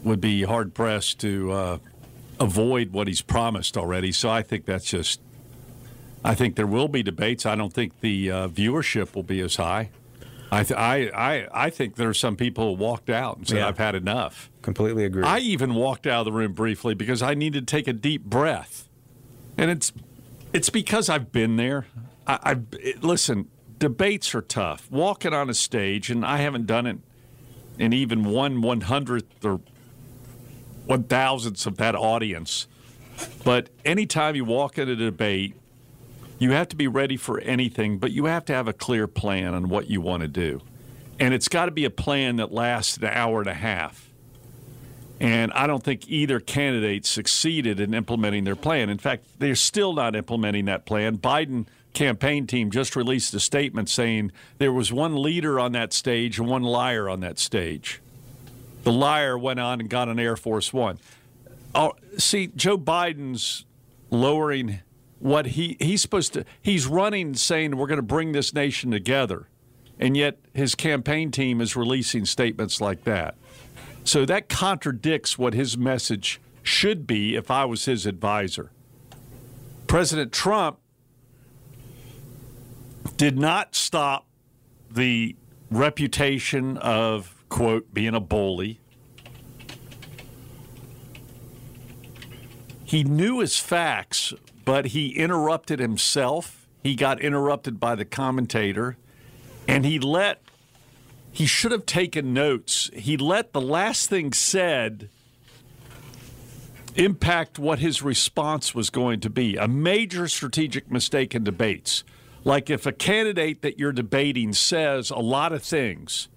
[0.04, 1.78] would be hard pressed to uh,
[2.40, 4.12] avoid what he's promised already.
[4.12, 5.20] So I think that's just.
[6.24, 7.46] I think there will be debates.
[7.46, 9.90] I don't think the uh, viewership will be as high.
[10.50, 13.58] I, th- I, I, I think there are some people who walked out and said,
[13.58, 13.68] Yeah.
[13.68, 14.50] I've had enough.
[14.62, 15.22] Completely agree.
[15.22, 18.24] I even walked out of the room briefly because I needed to take a deep
[18.24, 18.88] breath.
[19.56, 19.92] And it's
[20.52, 21.86] it's because I've been there.
[22.26, 23.48] I, I it- listen,
[23.78, 24.90] debates are tough.
[24.90, 26.98] Walking on a stage, and I haven't done it
[27.78, 29.60] in even one one hundredth or
[30.88, 32.66] one thousandths of that audience.
[33.44, 35.54] But anytime you walk into a debate,
[36.38, 39.54] you have to be ready for anything, but you have to have a clear plan
[39.54, 40.62] on what you want to do.
[41.20, 44.08] And it's got to be a plan that lasts an hour and a half.
[45.20, 48.88] And I don't think either candidate succeeded in implementing their plan.
[48.88, 51.18] In fact, they're still not implementing that plan.
[51.18, 56.38] Biden campaign team just released a statement saying there was one leader on that stage
[56.38, 58.00] and one liar on that stage.
[58.88, 60.98] The liar went on and got an Air Force One.
[61.74, 63.66] Oh, see, Joe Biden's
[64.08, 64.80] lowering
[65.18, 66.46] what he he's supposed to.
[66.62, 69.46] He's running saying we're going to bring this nation together,
[69.98, 73.34] and yet his campaign team is releasing statements like that.
[74.04, 78.70] So that contradicts what his message should be if I was his advisor.
[79.86, 80.78] President Trump
[83.18, 84.26] did not stop
[84.90, 85.36] the
[85.70, 88.80] reputation of, quote, being a bully.
[92.84, 94.32] He knew his facts,
[94.64, 96.66] but he interrupted himself.
[96.82, 98.96] He got interrupted by the commentator,
[99.66, 100.40] and he let
[101.30, 102.90] he should have taken notes.
[102.94, 105.08] He let the last thing said
[106.96, 109.56] impact what his response was going to be.
[109.56, 112.02] A major strategic mistake in debates.
[112.44, 116.28] Like if a candidate that you're debating says a lot of things,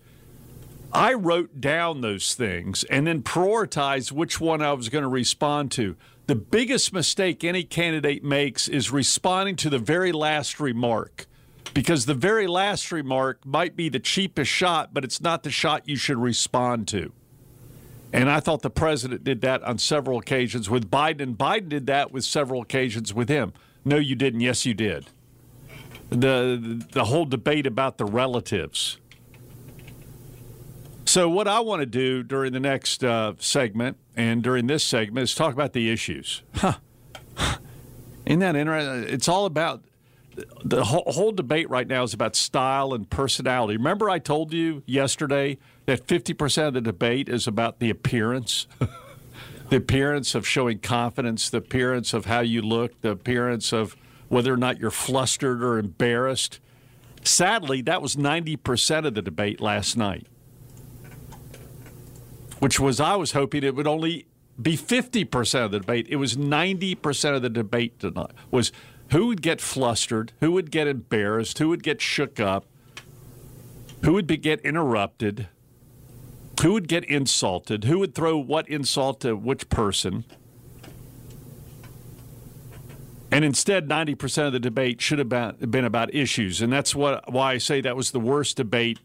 [0.94, 5.72] I wrote down those things and then prioritized which one I was going to respond
[5.74, 5.96] to.
[6.28, 11.26] The biggest mistake any candidate makes is responding to the very last remark
[11.74, 15.88] because the very last remark might be the cheapest shot, but it's not the shot
[15.88, 17.12] you should respond to.
[18.14, 21.22] And I thought the president did that on several occasions with Biden.
[21.22, 23.54] and Biden did that with several occasions with him.
[23.86, 24.42] No, you didn't.
[24.42, 25.08] Yes, you did.
[26.10, 28.98] The the whole debate about the relatives.
[31.06, 35.24] So what I want to do during the next uh, segment and during this segment
[35.24, 36.42] is talk about the issues.
[36.56, 36.76] Huh.
[38.26, 39.14] Isn't that interesting?
[39.14, 39.84] It's all about
[40.64, 43.78] the whole, whole debate right now is about style and personality.
[43.78, 48.68] Remember, I told you yesterday that 50% of the debate is about the appearance,
[49.70, 53.96] the appearance of showing confidence, the appearance of how you look, the appearance of
[54.30, 56.60] whether or not you're flustered or embarrassed.
[57.24, 60.28] Sadly, that was 90% of the debate last night,
[62.62, 64.28] which was, I was hoping it would only
[64.62, 66.06] be 50% of the debate.
[66.12, 68.72] It was 90% of the debate tonight was
[69.10, 72.68] who would get flustered, who would get embarrassed, who would get shook up,
[74.04, 75.48] who would be, get interrupted,
[76.62, 80.24] who would get insulted, who would throw what insult to which person.
[83.32, 85.30] And instead, 90% of the debate should have
[85.72, 86.62] been about issues.
[86.62, 89.00] And that's what, why I say that was the worst debate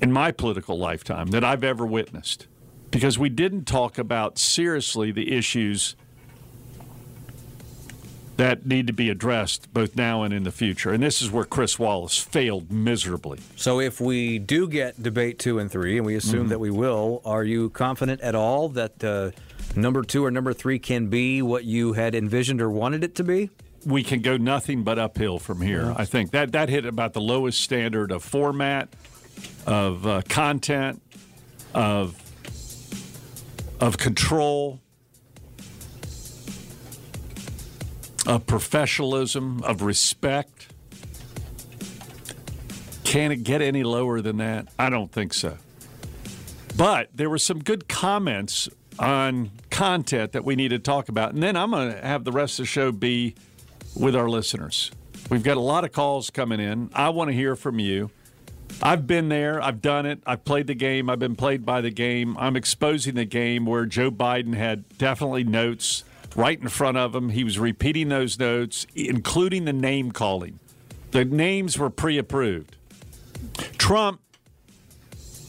[0.00, 2.46] in my political lifetime that I've ever witnessed.
[2.90, 5.94] Because we didn't talk about seriously the issues
[8.36, 10.90] that need to be addressed both now and in the future.
[10.92, 13.40] And this is where Chris Wallace failed miserably.
[13.56, 16.50] So, if we do get debate two and three, and we assume Mhm.
[16.50, 19.32] that we will, are you confident at all that uh,
[19.74, 23.24] number two or number three can be what you had envisioned or wanted it to
[23.24, 23.50] be?
[23.84, 25.92] We can go nothing but uphill from here.
[25.96, 28.88] I think that that hit about the lowest standard of format,
[29.66, 31.02] of uh, content,
[31.74, 32.16] of
[33.80, 34.80] of control,
[38.26, 40.72] of professionalism, of respect.
[43.04, 44.68] Can it get any lower than that?
[44.78, 45.56] I don't think so.
[46.76, 51.32] But there were some good comments on content that we need to talk about.
[51.32, 53.34] And then I'm going to have the rest of the show be
[53.96, 54.90] with our listeners.
[55.30, 56.90] We've got a lot of calls coming in.
[56.94, 58.10] I want to hear from you.
[58.82, 59.62] I've been there.
[59.62, 60.20] I've done it.
[60.26, 61.10] I've played the game.
[61.10, 62.36] I've been played by the game.
[62.38, 66.04] I'm exposing the game where Joe Biden had definitely notes
[66.36, 67.30] right in front of him.
[67.30, 70.60] He was repeating those notes, including the name calling.
[71.10, 72.76] The names were pre approved.
[73.78, 74.20] Trump,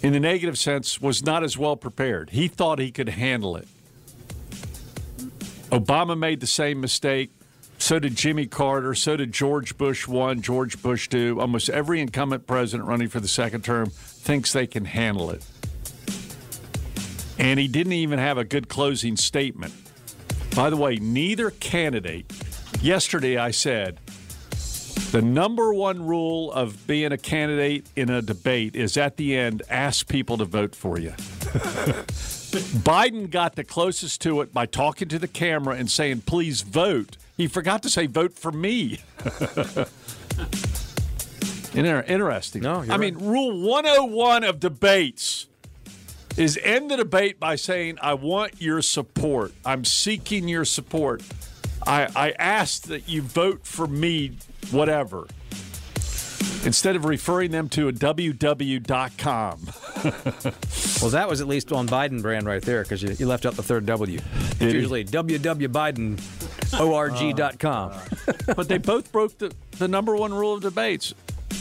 [0.02, 2.32] in the negative sense, was not as well prepared.
[2.32, 3.68] He thought he could handle it.
[5.70, 7.32] Obama made the same mistake.
[7.80, 8.94] So did Jimmy Carter.
[8.94, 11.40] So did George Bush one, George Bush two.
[11.40, 15.44] Almost every incumbent president running for the second term thinks they can handle it.
[17.40, 19.74] And he didn't even have a good closing statement.
[20.56, 22.32] By the way, neither candidate,
[22.82, 23.98] yesterday I said,
[25.12, 29.64] The number one rule of being a candidate in a debate is at the end,
[29.70, 31.12] ask people to vote for you.
[32.84, 37.16] Biden got the closest to it by talking to the camera and saying, please vote.
[37.40, 39.00] He forgot to say, vote for me.
[41.74, 42.62] Inter- interesting.
[42.64, 45.48] No, I you're mean, rule 101 of debates
[46.36, 49.54] is end the debate by saying, I want your support.
[49.66, 51.24] I'm seeking your support.
[51.88, 54.38] I, I ask that you vote for me,
[54.72, 55.26] whatever.
[56.66, 59.60] Instead of referring them to a www.com.
[61.01, 63.55] Well, that was at least on Biden brand right there because you, you left out
[63.55, 64.20] the third W.
[64.20, 67.91] It's Did usually www.bidenorg.com.
[67.91, 68.01] Uh,
[68.53, 71.14] but they both broke the, the number one rule of debates.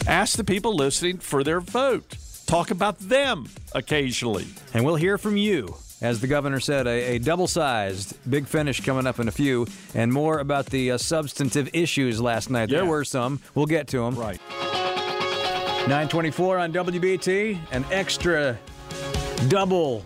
[0.06, 2.16] Ask the people listening for their vote.
[2.46, 4.46] Talk about them occasionally.
[4.74, 5.76] And we'll hear from you.
[6.00, 9.66] As the governor said, a, a double sized big finish coming up in a few,
[9.94, 12.68] and more about the uh, substantive issues last night.
[12.68, 13.40] There were some.
[13.54, 14.14] We'll get to them.
[14.14, 14.40] Right.
[15.88, 18.58] 924 on WBT, an extra
[19.48, 20.04] double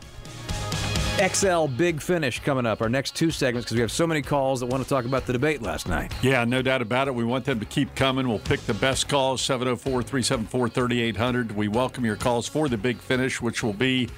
[1.19, 2.81] XL big finish coming up.
[2.81, 5.27] Our next two segments because we have so many calls that want to talk about
[5.27, 6.13] the debate last night.
[6.23, 7.15] Yeah, no doubt about it.
[7.15, 8.29] We want them to keep coming.
[8.29, 11.53] We'll pick the best calls 704 374 3800.
[11.53, 14.09] We welcome your calls for the big finish, which will be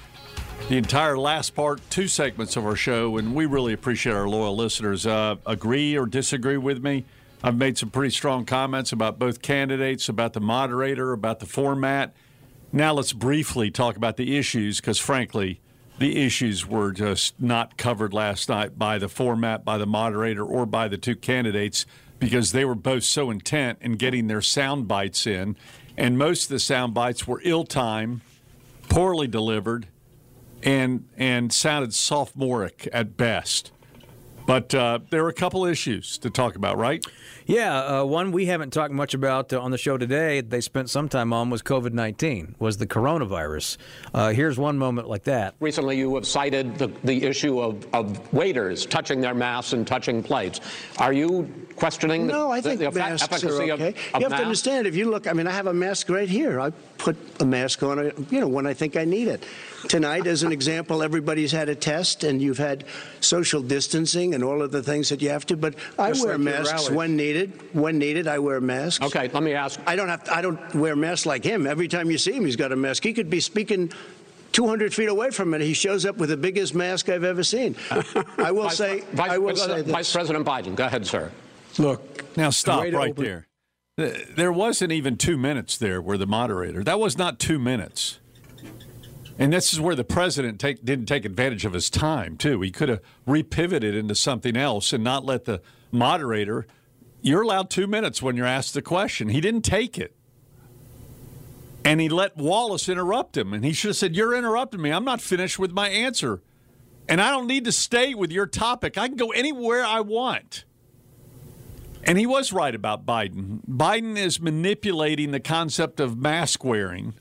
[0.68, 3.18] the entire last part, two segments of our show.
[3.18, 5.06] And we really appreciate our loyal listeners.
[5.06, 7.04] Uh, agree or disagree with me?
[7.42, 12.14] I've made some pretty strong comments about both candidates, about the moderator, about the format.
[12.72, 15.60] Now let's briefly talk about the issues because, frankly,
[15.98, 20.66] the issues were just not covered last night by the format, by the moderator, or
[20.66, 21.84] by the two candidates
[22.18, 25.56] because they were both so intent in getting their sound bites in.
[25.96, 28.22] And most of the sound bites were ill timed,
[28.88, 29.86] poorly delivered,
[30.64, 33.70] and, and sounded sophomoric at best.
[34.46, 37.02] But uh, there are a couple issues to talk about, right?
[37.46, 40.42] Yeah, uh, one we haven't talked much about uh, on the show today.
[40.42, 43.78] They spent some time on was COVID nineteen, was the coronavirus.
[44.12, 45.54] Uh, here's one moment like that.
[45.60, 50.22] Recently, you have cited the, the issue of, of waiters touching their masks and touching
[50.22, 50.60] plates.
[50.98, 53.88] Are you questioning No, the, I think the, the masks efficacy are okay.
[53.88, 54.36] of, of you have masks?
[54.36, 54.86] to understand.
[54.86, 56.60] If you look, I mean, I have a mask right here.
[56.60, 59.44] I put a mask on, uh, you know, when I think I need it.
[59.88, 62.84] Tonight, as an example, everybody's had a test, and you've had
[63.20, 65.56] social distancing and all of the things that you have to.
[65.56, 67.52] But I Just wear like masks when needed.
[67.74, 69.04] When needed, I wear masks.
[69.04, 69.78] Okay, let me ask.
[69.86, 70.26] I don't have.
[70.30, 71.66] I don't wear masks like him.
[71.66, 73.02] Every time you see him, he's got a mask.
[73.02, 73.92] He could be speaking.
[74.52, 77.74] 200 feet away from it, he shows up with the biggest mask I've ever seen.
[78.38, 79.90] I will Vice, say, Vice, I will uh, say this.
[79.90, 81.32] Vice President Biden, go ahead, sir.
[81.78, 83.46] Look, Now stop right open- there.
[83.96, 86.82] There wasn't even two minutes there where the moderator.
[86.82, 88.18] That was not two minutes.
[89.38, 92.60] And this is where the president take, didn't take advantage of his time too.
[92.60, 95.60] He could have repivoted into something else and not let the
[95.92, 96.66] moderator.
[97.22, 99.28] You're allowed two minutes when you're asked the question.
[99.28, 100.14] He didn't take it.
[101.84, 103.52] And he let Wallace interrupt him.
[103.52, 104.90] And he should have said, You're interrupting me.
[104.90, 106.40] I'm not finished with my answer.
[107.08, 108.96] And I don't need to stay with your topic.
[108.96, 110.64] I can go anywhere I want.
[112.06, 113.60] And he was right about Biden.
[113.68, 117.14] Biden is manipulating the concept of mask wearing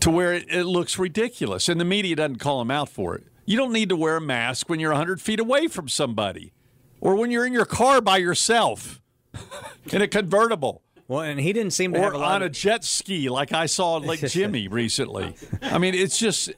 [0.00, 3.24] to where it, it looks ridiculous, and the media doesn't call him out for it.
[3.46, 6.52] You don't need to wear a mask when you're 100 feet away from somebody
[7.00, 9.00] or when you're in your car by yourself
[9.92, 10.82] in a convertible.
[11.08, 13.52] Well, and he didn't seem to or have a lot on a jet ski like
[13.52, 15.36] I saw Lake Jimmy recently.
[15.62, 16.52] I mean, it's just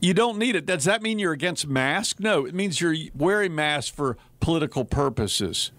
[0.00, 0.64] you don't need it.
[0.64, 2.18] Does that mean you're against masks?
[2.18, 5.70] No, it means you're wearing masks for political purposes.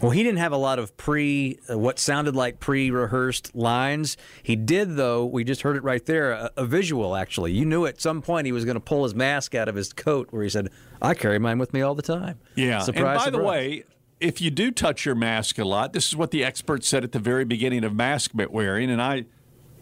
[0.00, 4.16] Well, he didn't have a lot of pre, uh, what sounded like pre-rehearsed lines.
[4.42, 5.24] He did, though.
[5.24, 7.16] We just heard it right there, a, a visual.
[7.16, 9.74] Actually, you knew at some point he was going to pull his mask out of
[9.74, 10.68] his coat, where he said,
[11.00, 12.80] "I carry mine with me all the time." Yeah.
[12.80, 13.84] Surprise, and by the way,
[14.20, 17.12] if you do touch your mask a lot, this is what the experts said at
[17.12, 19.24] the very beginning of mask wearing, and I,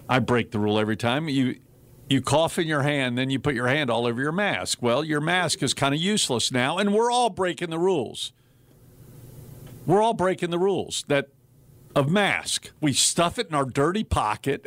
[0.09, 1.29] I break the rule every time.
[1.29, 1.59] You,
[2.09, 4.79] you cough in your hand, then you put your hand all over your mask.
[4.83, 8.33] Well, your mask is kind of useless now, and we're all breaking the rules.
[9.87, 11.29] We're all breaking the rules that
[11.95, 12.71] of mask.
[12.81, 14.67] We stuff it in our dirty pocket,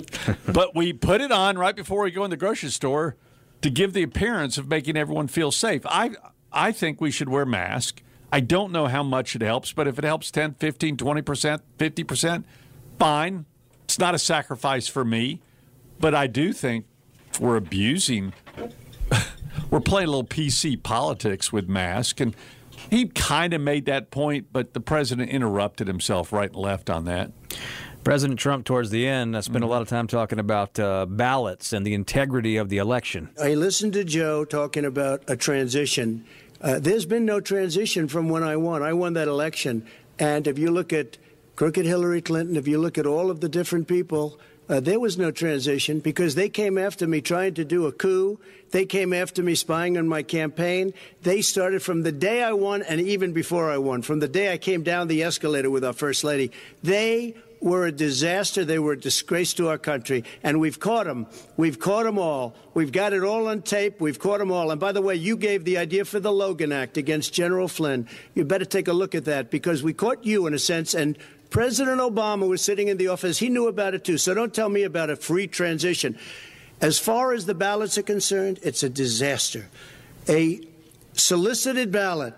[0.46, 3.16] but we put it on right before we go in the grocery store
[3.62, 5.82] to give the appearance of making everyone feel safe.
[5.86, 6.12] I
[6.52, 8.02] I think we should wear masks.
[8.32, 12.44] I don't know how much it helps, but if it helps 10, 15, 20%, 50%,
[12.98, 13.46] fine.
[13.84, 15.40] It's not a sacrifice for me,
[16.00, 16.86] but I do think
[17.38, 18.32] we're abusing
[19.70, 22.34] we're playing a little PC politics with masks and
[22.90, 27.04] he kind of made that point, but the president interrupted himself right and left on
[27.06, 27.32] that.
[28.02, 29.64] President Trump, towards the end, uh, spent Mm-hmm.
[29.64, 33.30] a lot of time talking about uh, ballots and the integrity of the election.
[33.42, 36.24] I listened to Joe talking about a transition.
[36.60, 38.82] Uh, there's been no transition from when I won.
[38.82, 39.86] I won that election.
[40.18, 41.16] And if you look at
[41.56, 45.18] crooked Hillary Clinton, if you look at all of the different people, uh, there was
[45.18, 48.38] no transition because they came after me trying to do a coup.
[48.70, 50.94] They came after me spying on my campaign.
[51.22, 54.52] They started from the day I won and even before I won, from the day
[54.52, 56.50] I came down the escalator with our First Lady.
[56.82, 57.34] They
[57.64, 58.64] were a disaster.
[58.64, 60.22] They were a disgrace to our country.
[60.42, 61.26] And we've caught them.
[61.56, 62.54] We've caught them all.
[62.74, 64.00] We've got it all on tape.
[64.00, 64.70] We've caught them all.
[64.70, 68.06] And by the way, you gave the idea for the Logan Act against General Flynn.
[68.34, 70.94] You better take a look at that because we caught you in a sense.
[70.94, 71.16] And
[71.54, 73.38] President Obama was sitting in the office.
[73.38, 74.18] He knew about it too.
[74.18, 76.18] So don't tell me about a free transition.
[76.80, 79.68] As far as the ballots are concerned, it's a disaster.
[80.28, 80.66] A
[81.12, 82.34] solicited ballot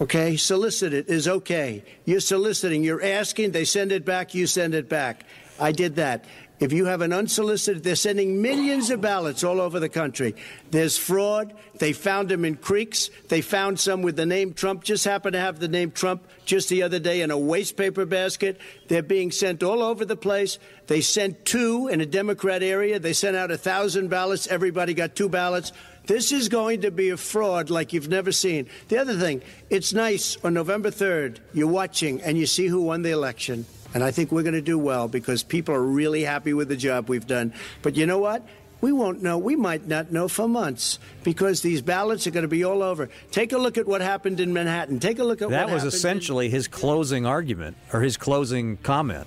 [0.00, 1.84] Okay, solicited is okay.
[2.06, 5.26] You're soliciting, you're asking, they send it back, you send it back.
[5.60, 6.24] I did that.
[6.60, 10.34] If you have an unsolicited, they're sending millions of ballots all over the country.
[10.70, 11.54] There's fraud.
[11.78, 13.08] They found them in creeks.
[13.28, 16.68] They found some with the name Trump, just happened to have the name Trump just
[16.68, 18.60] the other day in a waste paper basket.
[18.88, 20.58] They're being sent all over the place.
[20.86, 22.98] They sent two in a Democrat area.
[22.98, 24.46] They sent out a thousand ballots.
[24.46, 25.72] Everybody got two ballots.
[26.04, 28.68] This is going to be a fraud like you've never seen.
[28.88, 29.40] The other thing,
[29.70, 33.64] it's nice on November 3rd, you're watching and you see who won the election.
[33.94, 36.76] And I think we're going to do well because people are really happy with the
[36.76, 37.52] job we've done.
[37.82, 38.46] But you know what?
[38.80, 39.36] We won't know.
[39.36, 43.10] We might not know for months because these ballots are going to be all over.
[43.30, 45.00] Take a look at what happened in Manhattan.
[45.00, 48.78] Take a look at that what was essentially in- his closing argument or his closing
[48.78, 49.26] comment.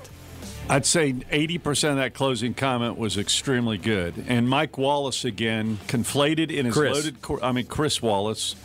[0.70, 4.26] I'd say 80% of that closing comment was extremely good.
[4.28, 6.94] And Mike Wallace, again, conflated in his Chris.
[6.96, 7.18] loaded.
[7.44, 8.56] I mean, Chris Wallace.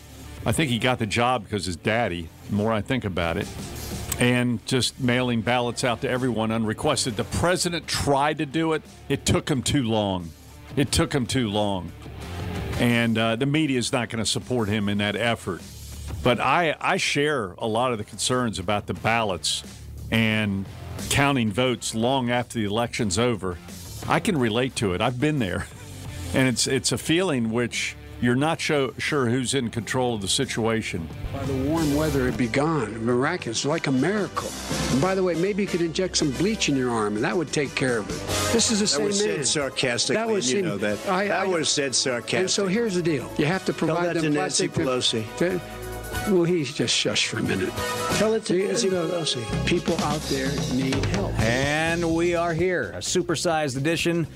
[0.48, 3.46] I think he got the job because his daddy, the more I think about it,
[4.18, 7.18] and just mailing ballots out to everyone unrequested.
[7.18, 10.30] The president tried to do it, it took him too long.
[10.74, 11.92] It took him too long.
[12.78, 15.60] And uh, the media is not going to support him in that effort.
[16.22, 19.62] But I, I share a lot of the concerns about the ballots
[20.10, 20.64] and
[21.10, 23.58] counting votes long after the election's over.
[24.08, 25.02] I can relate to it.
[25.02, 25.66] I've been there.
[26.34, 30.28] And it's it's a feeling which you're not show, sure who's in control of the
[30.28, 31.08] situation.
[31.32, 33.04] By the warm weather, it'd be gone.
[33.04, 34.50] Miraculous, like a miracle.
[34.92, 37.36] And by the way, maybe you could inject some bleach in your arm, and that
[37.36, 38.52] would take care of it.
[38.52, 39.36] This is the That same was man.
[39.36, 40.16] said sarcastically.
[40.16, 40.98] That was you know that.
[41.08, 42.38] I- that I- was said sarcastically.
[42.40, 45.60] And so here's the deal: you have to provide that them to Nancy plastic- Pelosi.
[46.30, 47.70] Well, he's just shush for a minute.
[48.14, 49.66] Tell it to You- Nancy Pelosi.
[49.66, 51.38] People out there need help.
[51.38, 54.26] And we are here, a supersized edition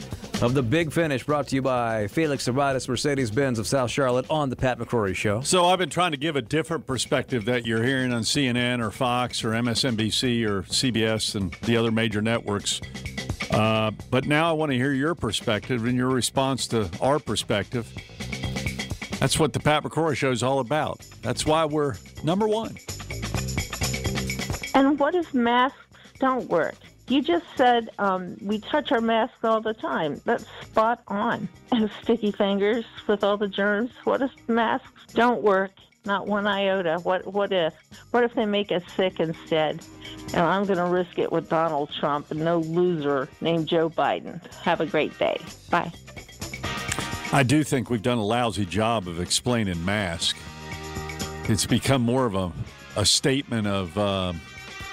[0.43, 4.27] of the Big Finish, brought to you by Felix Sabates Mercedes Benz of South Charlotte
[4.29, 5.41] on the Pat McCrory Show.
[5.43, 8.91] So I've been trying to give a different perspective that you're hearing on CNN or
[8.91, 12.81] Fox or MSNBC or CBS and the other major networks.
[13.53, 17.87] Uh, but now I want to hear your perspective and your response to our perspective.
[19.21, 21.07] That's what the Pat McCrory Show is all about.
[21.23, 22.77] That's why we're number one.
[24.75, 25.79] And what if masks
[26.19, 26.75] don't work?
[27.09, 30.21] You just said um, we touch our masks all the time.
[30.25, 31.49] That's spot on.
[31.73, 33.93] And sticky fingers with all the germs.
[34.05, 35.71] What if masks don't work?
[36.05, 36.99] Not one iota.
[37.03, 37.73] What what if?
[38.11, 39.81] What if they make us sick instead?
[40.35, 44.45] And I'm going to risk it with Donald Trump and no loser named Joe Biden.
[44.57, 45.41] Have a great day.
[45.71, 45.91] Bye.
[47.33, 50.37] I do think we've done a lousy job of explaining mask.
[51.45, 52.53] It's become more of a,
[52.97, 54.43] a statement of um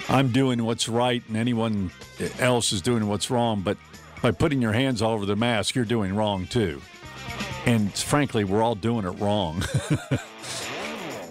[0.10, 1.92] I'm doing what's right and anyone
[2.40, 3.62] else is doing what's wrong.
[3.62, 3.78] But
[4.22, 6.82] by putting your hands all over the mask, you're doing wrong too.
[7.66, 9.64] And frankly, we're all doing it wrong.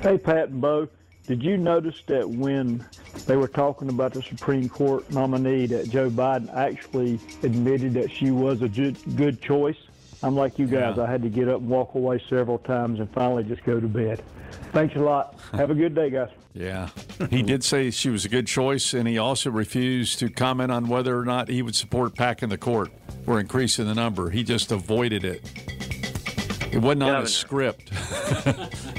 [0.00, 0.88] Hey, Pat and Bo,
[1.26, 2.86] did you notice that when
[3.26, 8.30] they were talking about the Supreme Court nominee, that Joe Biden actually admitted that she
[8.30, 9.76] was a good, choice?
[10.22, 10.98] I'm like you guys.
[10.98, 13.86] I had to get up and walk away several times and finally just go to
[13.86, 14.22] bed.
[14.72, 15.38] Thanks a lot.
[15.52, 16.30] Have a good day, guys.
[16.54, 16.88] yeah.
[17.30, 20.88] He did say she was a good choice, and he also refused to comment on
[20.88, 22.90] whether or not he would support packing the court
[23.26, 24.30] or increasing the number.
[24.30, 25.42] He just avoided it.
[26.72, 27.90] It wasn't on a script.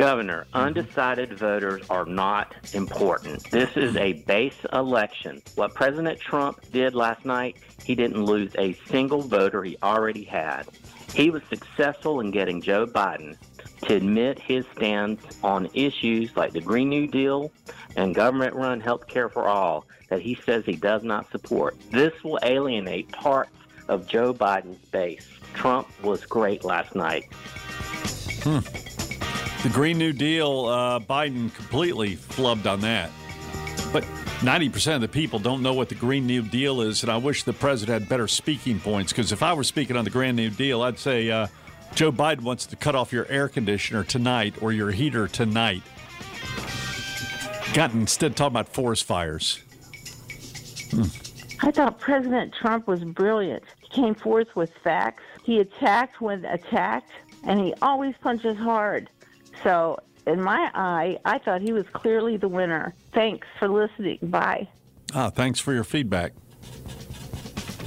[0.00, 3.44] Governor, undecided voters are not important.
[3.50, 5.42] This is a base election.
[5.56, 10.68] What President Trump did last night, he didn't lose a single voter he already had.
[11.12, 13.36] He was successful in getting Joe Biden
[13.82, 17.52] to admit his stance on issues like the Green New Deal
[17.94, 21.76] and government run health care for all that he says he does not support.
[21.90, 23.54] This will alienate parts
[23.88, 25.28] of Joe Biden's base.
[25.52, 27.30] Trump was great last night.
[28.42, 28.60] Hmm.
[29.62, 33.10] The Green New Deal, uh, Biden completely flubbed on that.
[33.92, 34.04] But
[34.40, 37.42] 90% of the people don't know what the Green New Deal is, and I wish
[37.42, 40.48] the president had better speaking points because if I were speaking on the Green New
[40.48, 41.48] Deal, I'd say uh,
[41.94, 45.82] Joe Biden wants to cut off your air conditioner tonight or your heater tonight.
[47.74, 49.60] God, instead talking about forest fires.
[51.60, 53.62] I thought President Trump was brilliant.
[53.82, 55.22] He came forth with facts.
[55.44, 57.10] He attacked when attacked,
[57.44, 59.10] and he always punches hard.
[59.62, 62.94] So, in my eye, I thought he was clearly the winner.
[63.12, 64.18] Thanks for listening.
[64.22, 64.68] Bye.
[65.14, 66.32] Ah, thanks for your feedback.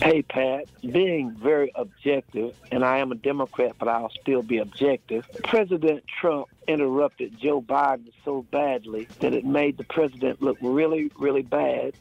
[0.01, 5.26] Hey, Pat, being very objective, and I am a Democrat, but I'll still be objective.
[5.45, 11.43] President Trump interrupted Joe Biden so badly that it made the president look really, really
[11.43, 11.93] bad,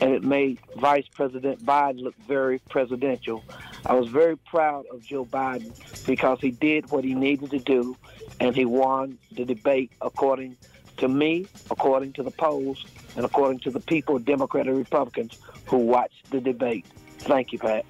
[0.00, 3.42] and it made Vice President Biden look very presidential.
[3.84, 5.72] I was very proud of Joe Biden
[6.06, 7.96] because he did what he needed to do,
[8.40, 10.56] and he won the debate according
[10.96, 12.84] to me, according to the polls,
[13.16, 16.86] and according to the people, Democrat and Republicans, who watched the debate.
[17.20, 17.84] Thank you, Pat.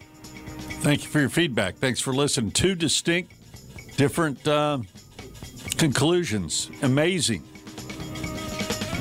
[0.82, 1.76] Thank you for your feedback.
[1.76, 2.51] Thanks for listening.
[2.53, 3.32] Two distinct,
[3.96, 4.78] different uh,
[5.76, 6.70] conclusions.
[6.82, 7.44] Amazing.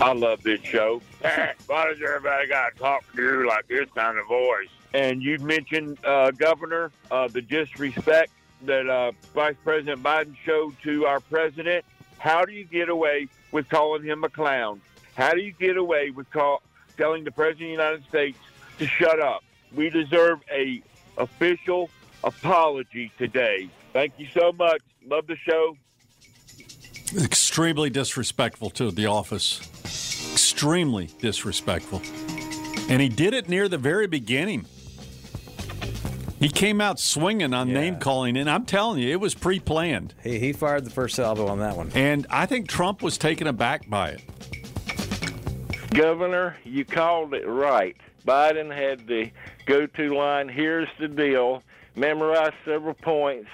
[0.01, 1.01] I love this show.
[1.67, 4.69] Why does everybody got to talk to you like this kind of voice?
[4.93, 8.31] And you mentioned, uh, Governor, uh, the disrespect
[8.63, 11.85] that uh, Vice President Biden showed to our president.
[12.17, 14.81] How do you get away with calling him a clown?
[15.15, 16.61] How do you get away with call,
[16.97, 18.37] telling the President of the United States
[18.79, 19.43] to shut up?
[19.73, 20.81] We deserve a
[21.17, 21.89] official
[22.23, 23.69] apology today.
[23.93, 24.81] Thank you so much.
[25.05, 25.77] Love the show.
[27.17, 29.59] Extremely disrespectful to the office.
[30.33, 32.01] Extremely disrespectful.
[32.89, 34.65] And he did it near the very beginning.
[36.39, 40.13] He came out swinging on name calling, and I'm telling you, it was pre planned.
[40.23, 41.91] He, he fired the first salvo on that one.
[41.93, 44.21] And I think Trump was taken aback by it.
[45.93, 47.97] Governor, you called it right.
[48.25, 49.31] Biden had the
[49.65, 51.61] go to line here's the deal,
[51.95, 53.49] memorized several points,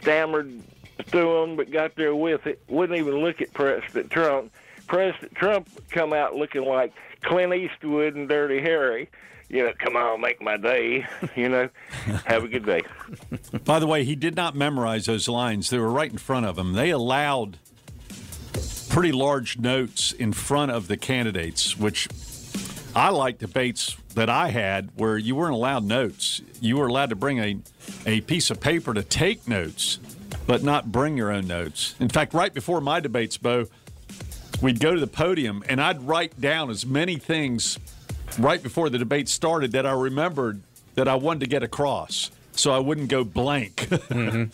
[0.00, 0.62] stammered
[1.06, 2.62] through them, but got there with it.
[2.68, 4.52] Wouldn't even look at President Trump.
[4.86, 6.92] President Trump come out looking like
[7.22, 9.08] Clint Eastwood and Dirty Harry.
[9.54, 11.06] You know, come on, make my day.
[11.36, 11.68] You know,
[12.26, 12.82] have a good day.
[13.64, 15.70] By the way, he did not memorize those lines.
[15.70, 16.72] They were right in front of him.
[16.74, 17.58] They allowed
[18.88, 22.08] pretty large notes in front of the candidates, which
[22.94, 26.40] I like debates that I had where you weren't allowed notes.
[26.60, 27.56] You were allowed to bring a,
[28.06, 29.98] a piece of paper to take notes,
[30.46, 31.94] but not bring your own notes.
[32.00, 33.66] In fact, right before my debates, Bo,
[34.60, 37.78] we'd go to the podium and I'd write down as many things
[38.38, 40.60] right before the debate started that I remembered
[40.94, 43.88] that I wanted to get across so I wouldn't go blank.
[44.14, 44.50] Mm-hmm.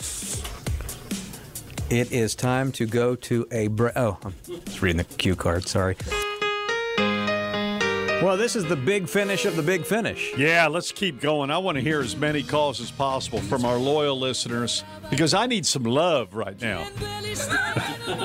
[1.91, 3.95] It is time to go to a break.
[3.97, 4.33] Oh, I'm
[4.65, 5.67] just reading the cue card.
[5.67, 5.97] Sorry.
[8.23, 10.35] Well, this is the big finish of the big finish.
[10.37, 11.51] Yeah, let's keep going.
[11.51, 15.47] I want to hear as many calls as possible from our loyal listeners because I
[15.47, 16.87] need some love right now.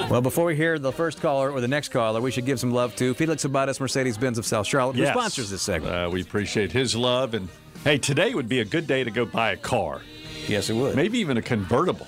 [0.09, 2.71] Well, before we hear the first caller or the next caller, we should give some
[2.71, 5.13] love to Felix Sabates, Mercedes Benz of South Charlotte, who Yes.
[5.13, 5.93] sponsors this segment.
[5.93, 7.35] Uh, we appreciate his love.
[7.35, 7.47] And
[7.83, 10.01] hey, today would be a good day to go buy a car.
[10.47, 10.95] Yes, it would.
[10.95, 12.07] Maybe even a convertible.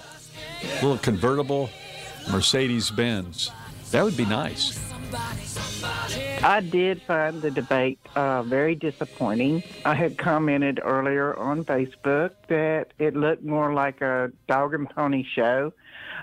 [0.64, 1.70] A little convertible
[2.32, 3.52] Mercedes Benz.
[3.92, 4.87] That would be nice.
[5.14, 9.64] I did find the debate uh, very disappointing.
[9.86, 15.24] I had commented earlier on Facebook that it looked more like a dog and pony
[15.24, 15.72] show.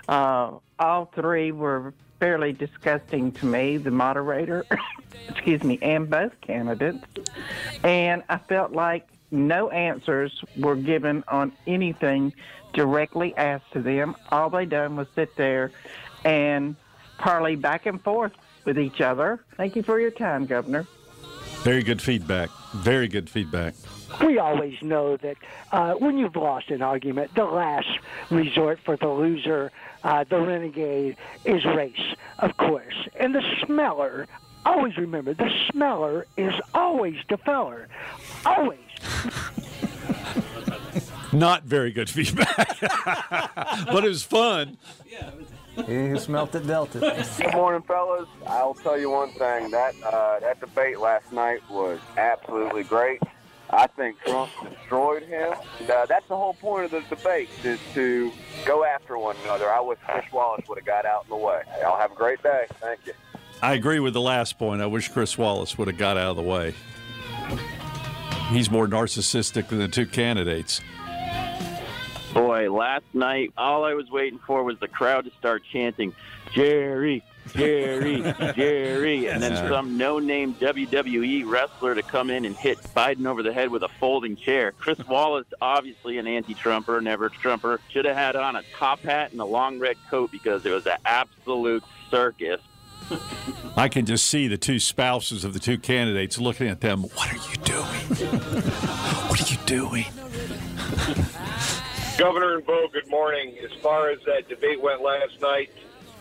[0.07, 4.65] Uh, all three were fairly disgusting to me, the moderator,
[5.29, 7.05] excuse me, and both candidates.
[7.83, 12.33] And I felt like no answers were given on anything
[12.73, 14.15] directly asked to them.
[14.29, 15.71] All they done was sit there
[16.23, 16.75] and
[17.17, 18.33] parley back and forth
[18.65, 19.39] with each other.
[19.55, 20.85] Thank you for your time, Governor.
[21.63, 22.49] Very good feedback.
[22.73, 23.73] Very good feedback.
[24.21, 25.37] We always know that
[25.71, 27.87] uh, when you've lost an argument, the last
[28.29, 29.71] resort for the loser,
[30.03, 32.93] uh, the renegade, is race, of course.
[33.19, 34.27] And the smeller,
[34.65, 37.87] always remember, the smeller is always the feller.
[38.45, 38.79] Always.
[41.33, 44.77] Not very good feedback, but it was fun.
[45.03, 45.17] He
[45.75, 47.01] who smelt it dealt it.
[47.37, 48.27] Good morning, fellas.
[48.47, 49.71] I'll tell you one thing.
[49.71, 53.21] That uh, that debate last night was absolutely great.
[53.69, 55.53] I think Trump destroyed him.
[55.79, 58.31] And, uh, that's the whole point of the debate is to
[58.63, 59.69] go after one another.
[59.69, 61.61] I wish Chris Wallace would have got out in the way.
[61.81, 62.67] Y'all have a great day.
[62.79, 63.13] Thank you.
[63.61, 64.81] I agree with the last point.
[64.81, 66.75] I wish Chris Wallace would have got out of the way.
[68.49, 70.81] He's more narcissistic than the two candidates.
[72.35, 76.13] Boy, last night all I was waiting for was the crowd to start chanting,
[76.53, 77.23] Jerry,
[77.53, 78.21] Jerry,
[78.55, 83.53] Jerry, and then some no-name WWE wrestler to come in and hit Biden over the
[83.53, 84.73] head with a folding chair.
[84.73, 89.39] Chris Wallace, obviously an anti-Trumper, never Trumper, should have had on a top hat and
[89.39, 92.59] a long red coat because it was an absolute circus.
[93.77, 97.03] I can just see the two spouses of the two candidates looking at them.
[97.03, 98.29] What are you doing?
[99.29, 100.05] what are you doing?
[102.17, 103.57] Governor and Bo, good morning.
[103.61, 105.69] As far as that debate went last night,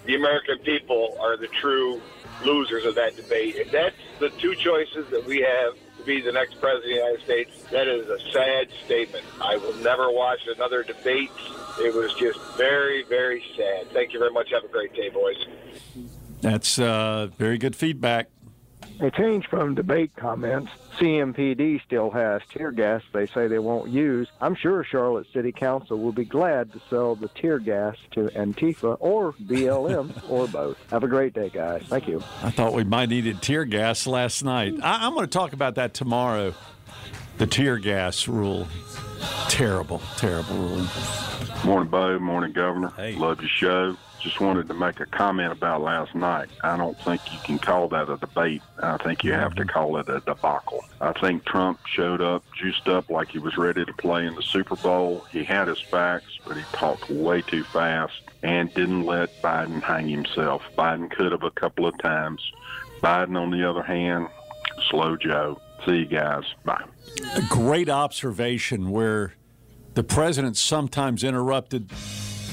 [0.06, 2.02] the American people are the true
[2.44, 3.54] losers of that debate.
[3.54, 6.96] If that's the two choices that we have to be the next president of the
[6.96, 9.24] United States, that is a sad statement.
[9.40, 11.30] I will never watch another debate.
[11.78, 13.88] It was just very, very sad.
[13.92, 14.50] Thank you very much.
[14.50, 15.46] Have a great day, boys.
[16.40, 18.30] That's uh, very good feedback.
[19.00, 20.70] A change from debate comments.
[20.98, 24.28] CMPD still has tear gas they say they won't use.
[24.40, 28.96] I'm sure Charlotte City Council will be glad to sell the tear gas to Antifa
[29.00, 30.78] or BLM or both.
[30.90, 31.82] Have a great day, guys.
[31.88, 32.22] Thank you.
[32.42, 34.74] I thought we might needed tear gas last night.
[34.82, 36.54] I- I'm going to talk about that tomorrow.
[37.38, 38.68] The tear gas rule.
[39.48, 40.86] Terrible, terrible rule.
[41.64, 42.18] Morning, Bo.
[42.20, 42.92] Morning, Governor.
[42.96, 43.16] Hey.
[43.16, 43.96] Love your show.
[44.24, 46.48] Just wanted to make a comment about last night.
[46.62, 48.62] I don't think you can call that a debate.
[48.82, 49.68] I think you have to mm-hmm.
[49.68, 50.82] call it a debacle.
[50.98, 54.42] I think Trump showed up, juiced up like he was ready to play in the
[54.42, 55.26] Super Bowl.
[55.30, 60.08] He had his facts, but he talked way too fast and didn't let Biden hang
[60.08, 60.62] himself.
[60.74, 62.40] Biden could have a couple of times.
[63.02, 64.28] Biden, on the other hand,
[64.88, 65.60] slow Joe.
[65.84, 66.44] See you guys.
[66.64, 66.82] Bye.
[67.36, 69.34] A great observation where
[69.92, 71.90] the president sometimes interrupted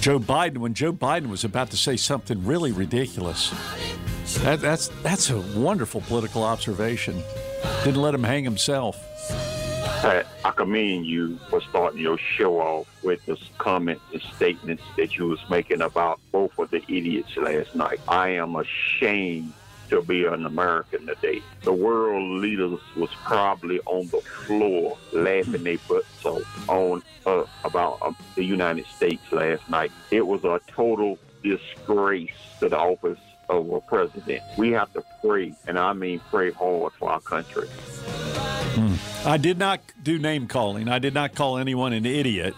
[0.02, 3.54] Joe Biden when Joe Biden was about to say something really ridiculous.
[4.40, 7.22] That, that's that's a wonderful political observation.
[7.84, 8.98] Didn't let him hang himself.
[10.04, 15.28] I commend you for starting your show off with the comments and statements that you
[15.28, 18.00] was making about both of the idiots last night.
[18.08, 19.54] I am ashamed
[19.92, 21.42] to be an American today.
[21.64, 28.00] The world leaders was probably on the floor laughing their butts off on uh, about
[28.02, 29.92] uh, the United States last night.
[30.10, 32.32] It was a total disgrace
[32.62, 33.20] to the office
[33.50, 34.42] of a president.
[34.58, 37.68] We have to pray, and I mean pray hard for our country.
[37.68, 39.28] Hmm.
[39.28, 40.88] I did not do name calling.
[40.88, 42.56] I did not call anyone an idiot.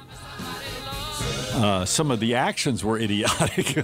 [1.55, 3.83] Uh, some of the actions were idiotic.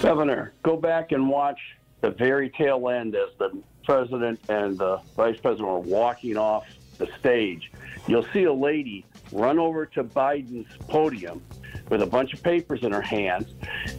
[0.00, 1.60] Governor, go back and watch
[2.00, 6.64] the very tail end as the president and the vice president were walking off
[6.96, 7.70] the stage.
[8.06, 11.42] You'll see a lady run over to Biden's podium
[11.90, 13.52] with a bunch of papers in her hands,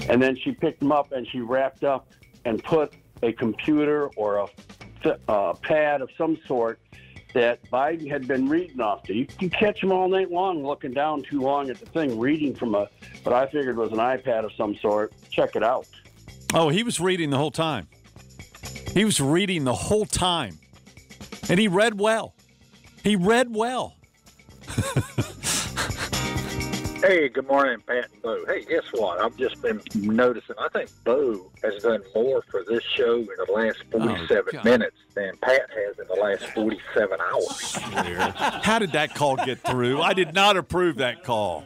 [0.09, 2.07] and then she picked them up and she wrapped up
[2.45, 4.37] and put a computer or
[5.05, 6.79] a uh, pad of some sort
[7.33, 9.13] that Biden had been reading off to.
[9.13, 12.53] You can catch him all night long looking down too long at the thing, reading
[12.55, 12.87] from a
[13.23, 15.13] what I figured was an iPad of some sort.
[15.29, 15.87] Check it out.
[16.53, 17.87] oh, he was reading the whole time.
[18.93, 20.57] He was reading the whole time.
[21.49, 22.33] And he read well.
[23.03, 23.95] He read well.
[27.01, 28.45] Hey, good morning, Pat and Bo.
[28.45, 29.19] Hey, guess what?
[29.19, 30.55] I've just been noticing.
[30.59, 34.63] I think Bo has done more for this show in the last 47 God.
[34.63, 37.73] minutes than Pat has in the last 47 hours.
[38.63, 39.99] How did that call get through?
[39.99, 41.63] I did not approve that call.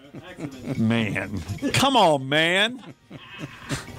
[0.78, 1.42] Man.
[1.74, 2.82] Come on, man.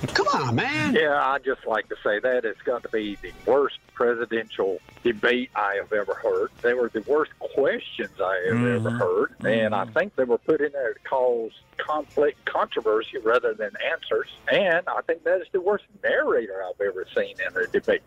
[0.09, 0.95] Come on, man.
[0.95, 5.51] Yeah, I'd just like to say that it's got to be the worst presidential debate
[5.57, 6.51] I have ever heard.
[6.63, 8.99] They were the worst questions I have ever Mm-hmm.
[8.99, 9.35] heard.
[9.45, 14.29] And I think they were put in there to cause conflict, controversy rather than answers.
[14.53, 18.03] And I think that is the worst narrator I've ever seen in a debate.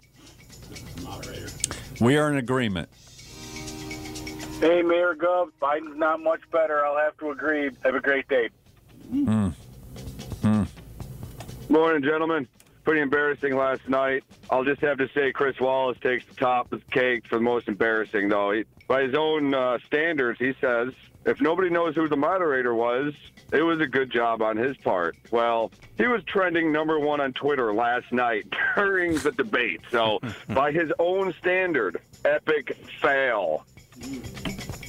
[2.00, 2.90] We are in agreement.
[4.60, 6.86] Hey, Mayor Gov, Biden's not much better.
[6.86, 7.70] I'll have to agree.
[7.84, 8.50] Have a great day.
[9.12, 9.26] Mm.
[9.26, 9.54] Mm.
[11.70, 12.48] Morning, gentlemen.
[12.84, 14.24] Pretty embarrassing last night.
[14.50, 17.44] I'll just have to say Chris Wallace takes the top of the cake for the
[17.44, 18.52] most embarrassing, though.
[18.52, 20.94] He, by his own uh, standards, he says
[21.26, 23.14] if nobody knows who the moderator was,
[23.54, 25.16] it was a good job on his part.
[25.30, 29.82] Well, he was trending number one on Twitter last night during the debate.
[29.92, 33.64] So, by his own standard, epic fail.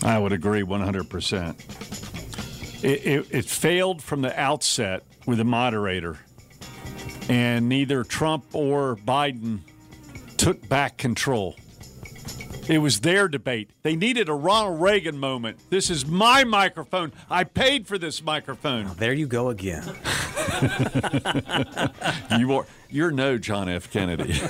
[0.03, 2.83] I would agree 100%.
[2.83, 6.17] It, it, it failed from the outset with the moderator,
[7.31, 9.61] and neither Trump or Biden
[10.37, 11.55] took back control.
[12.69, 13.71] It was their debate.
[13.83, 15.59] They needed a Ronald Reagan moment.
[15.71, 17.13] This is my microphone.
[17.31, 18.91] I paid for this microphone.
[18.97, 19.85] There you go again.
[22.39, 23.91] you are you're no John F.
[23.91, 24.41] Kennedy.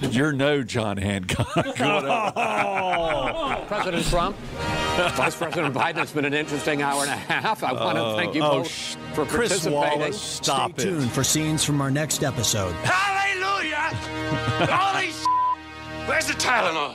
[0.10, 1.52] you're no John Hancock.
[3.68, 7.62] President Trump, Vice President Biden, it's been an interesting hour and a half.
[7.62, 10.00] I want to Oh, thank you oh, both sh- for Chris participating.
[10.00, 12.72] Wallace, stop Stay tuned for scenes from our next episode.
[12.84, 13.76] Hallelujah!
[14.70, 15.10] Holy
[16.06, 16.94] Where's the Tylenol?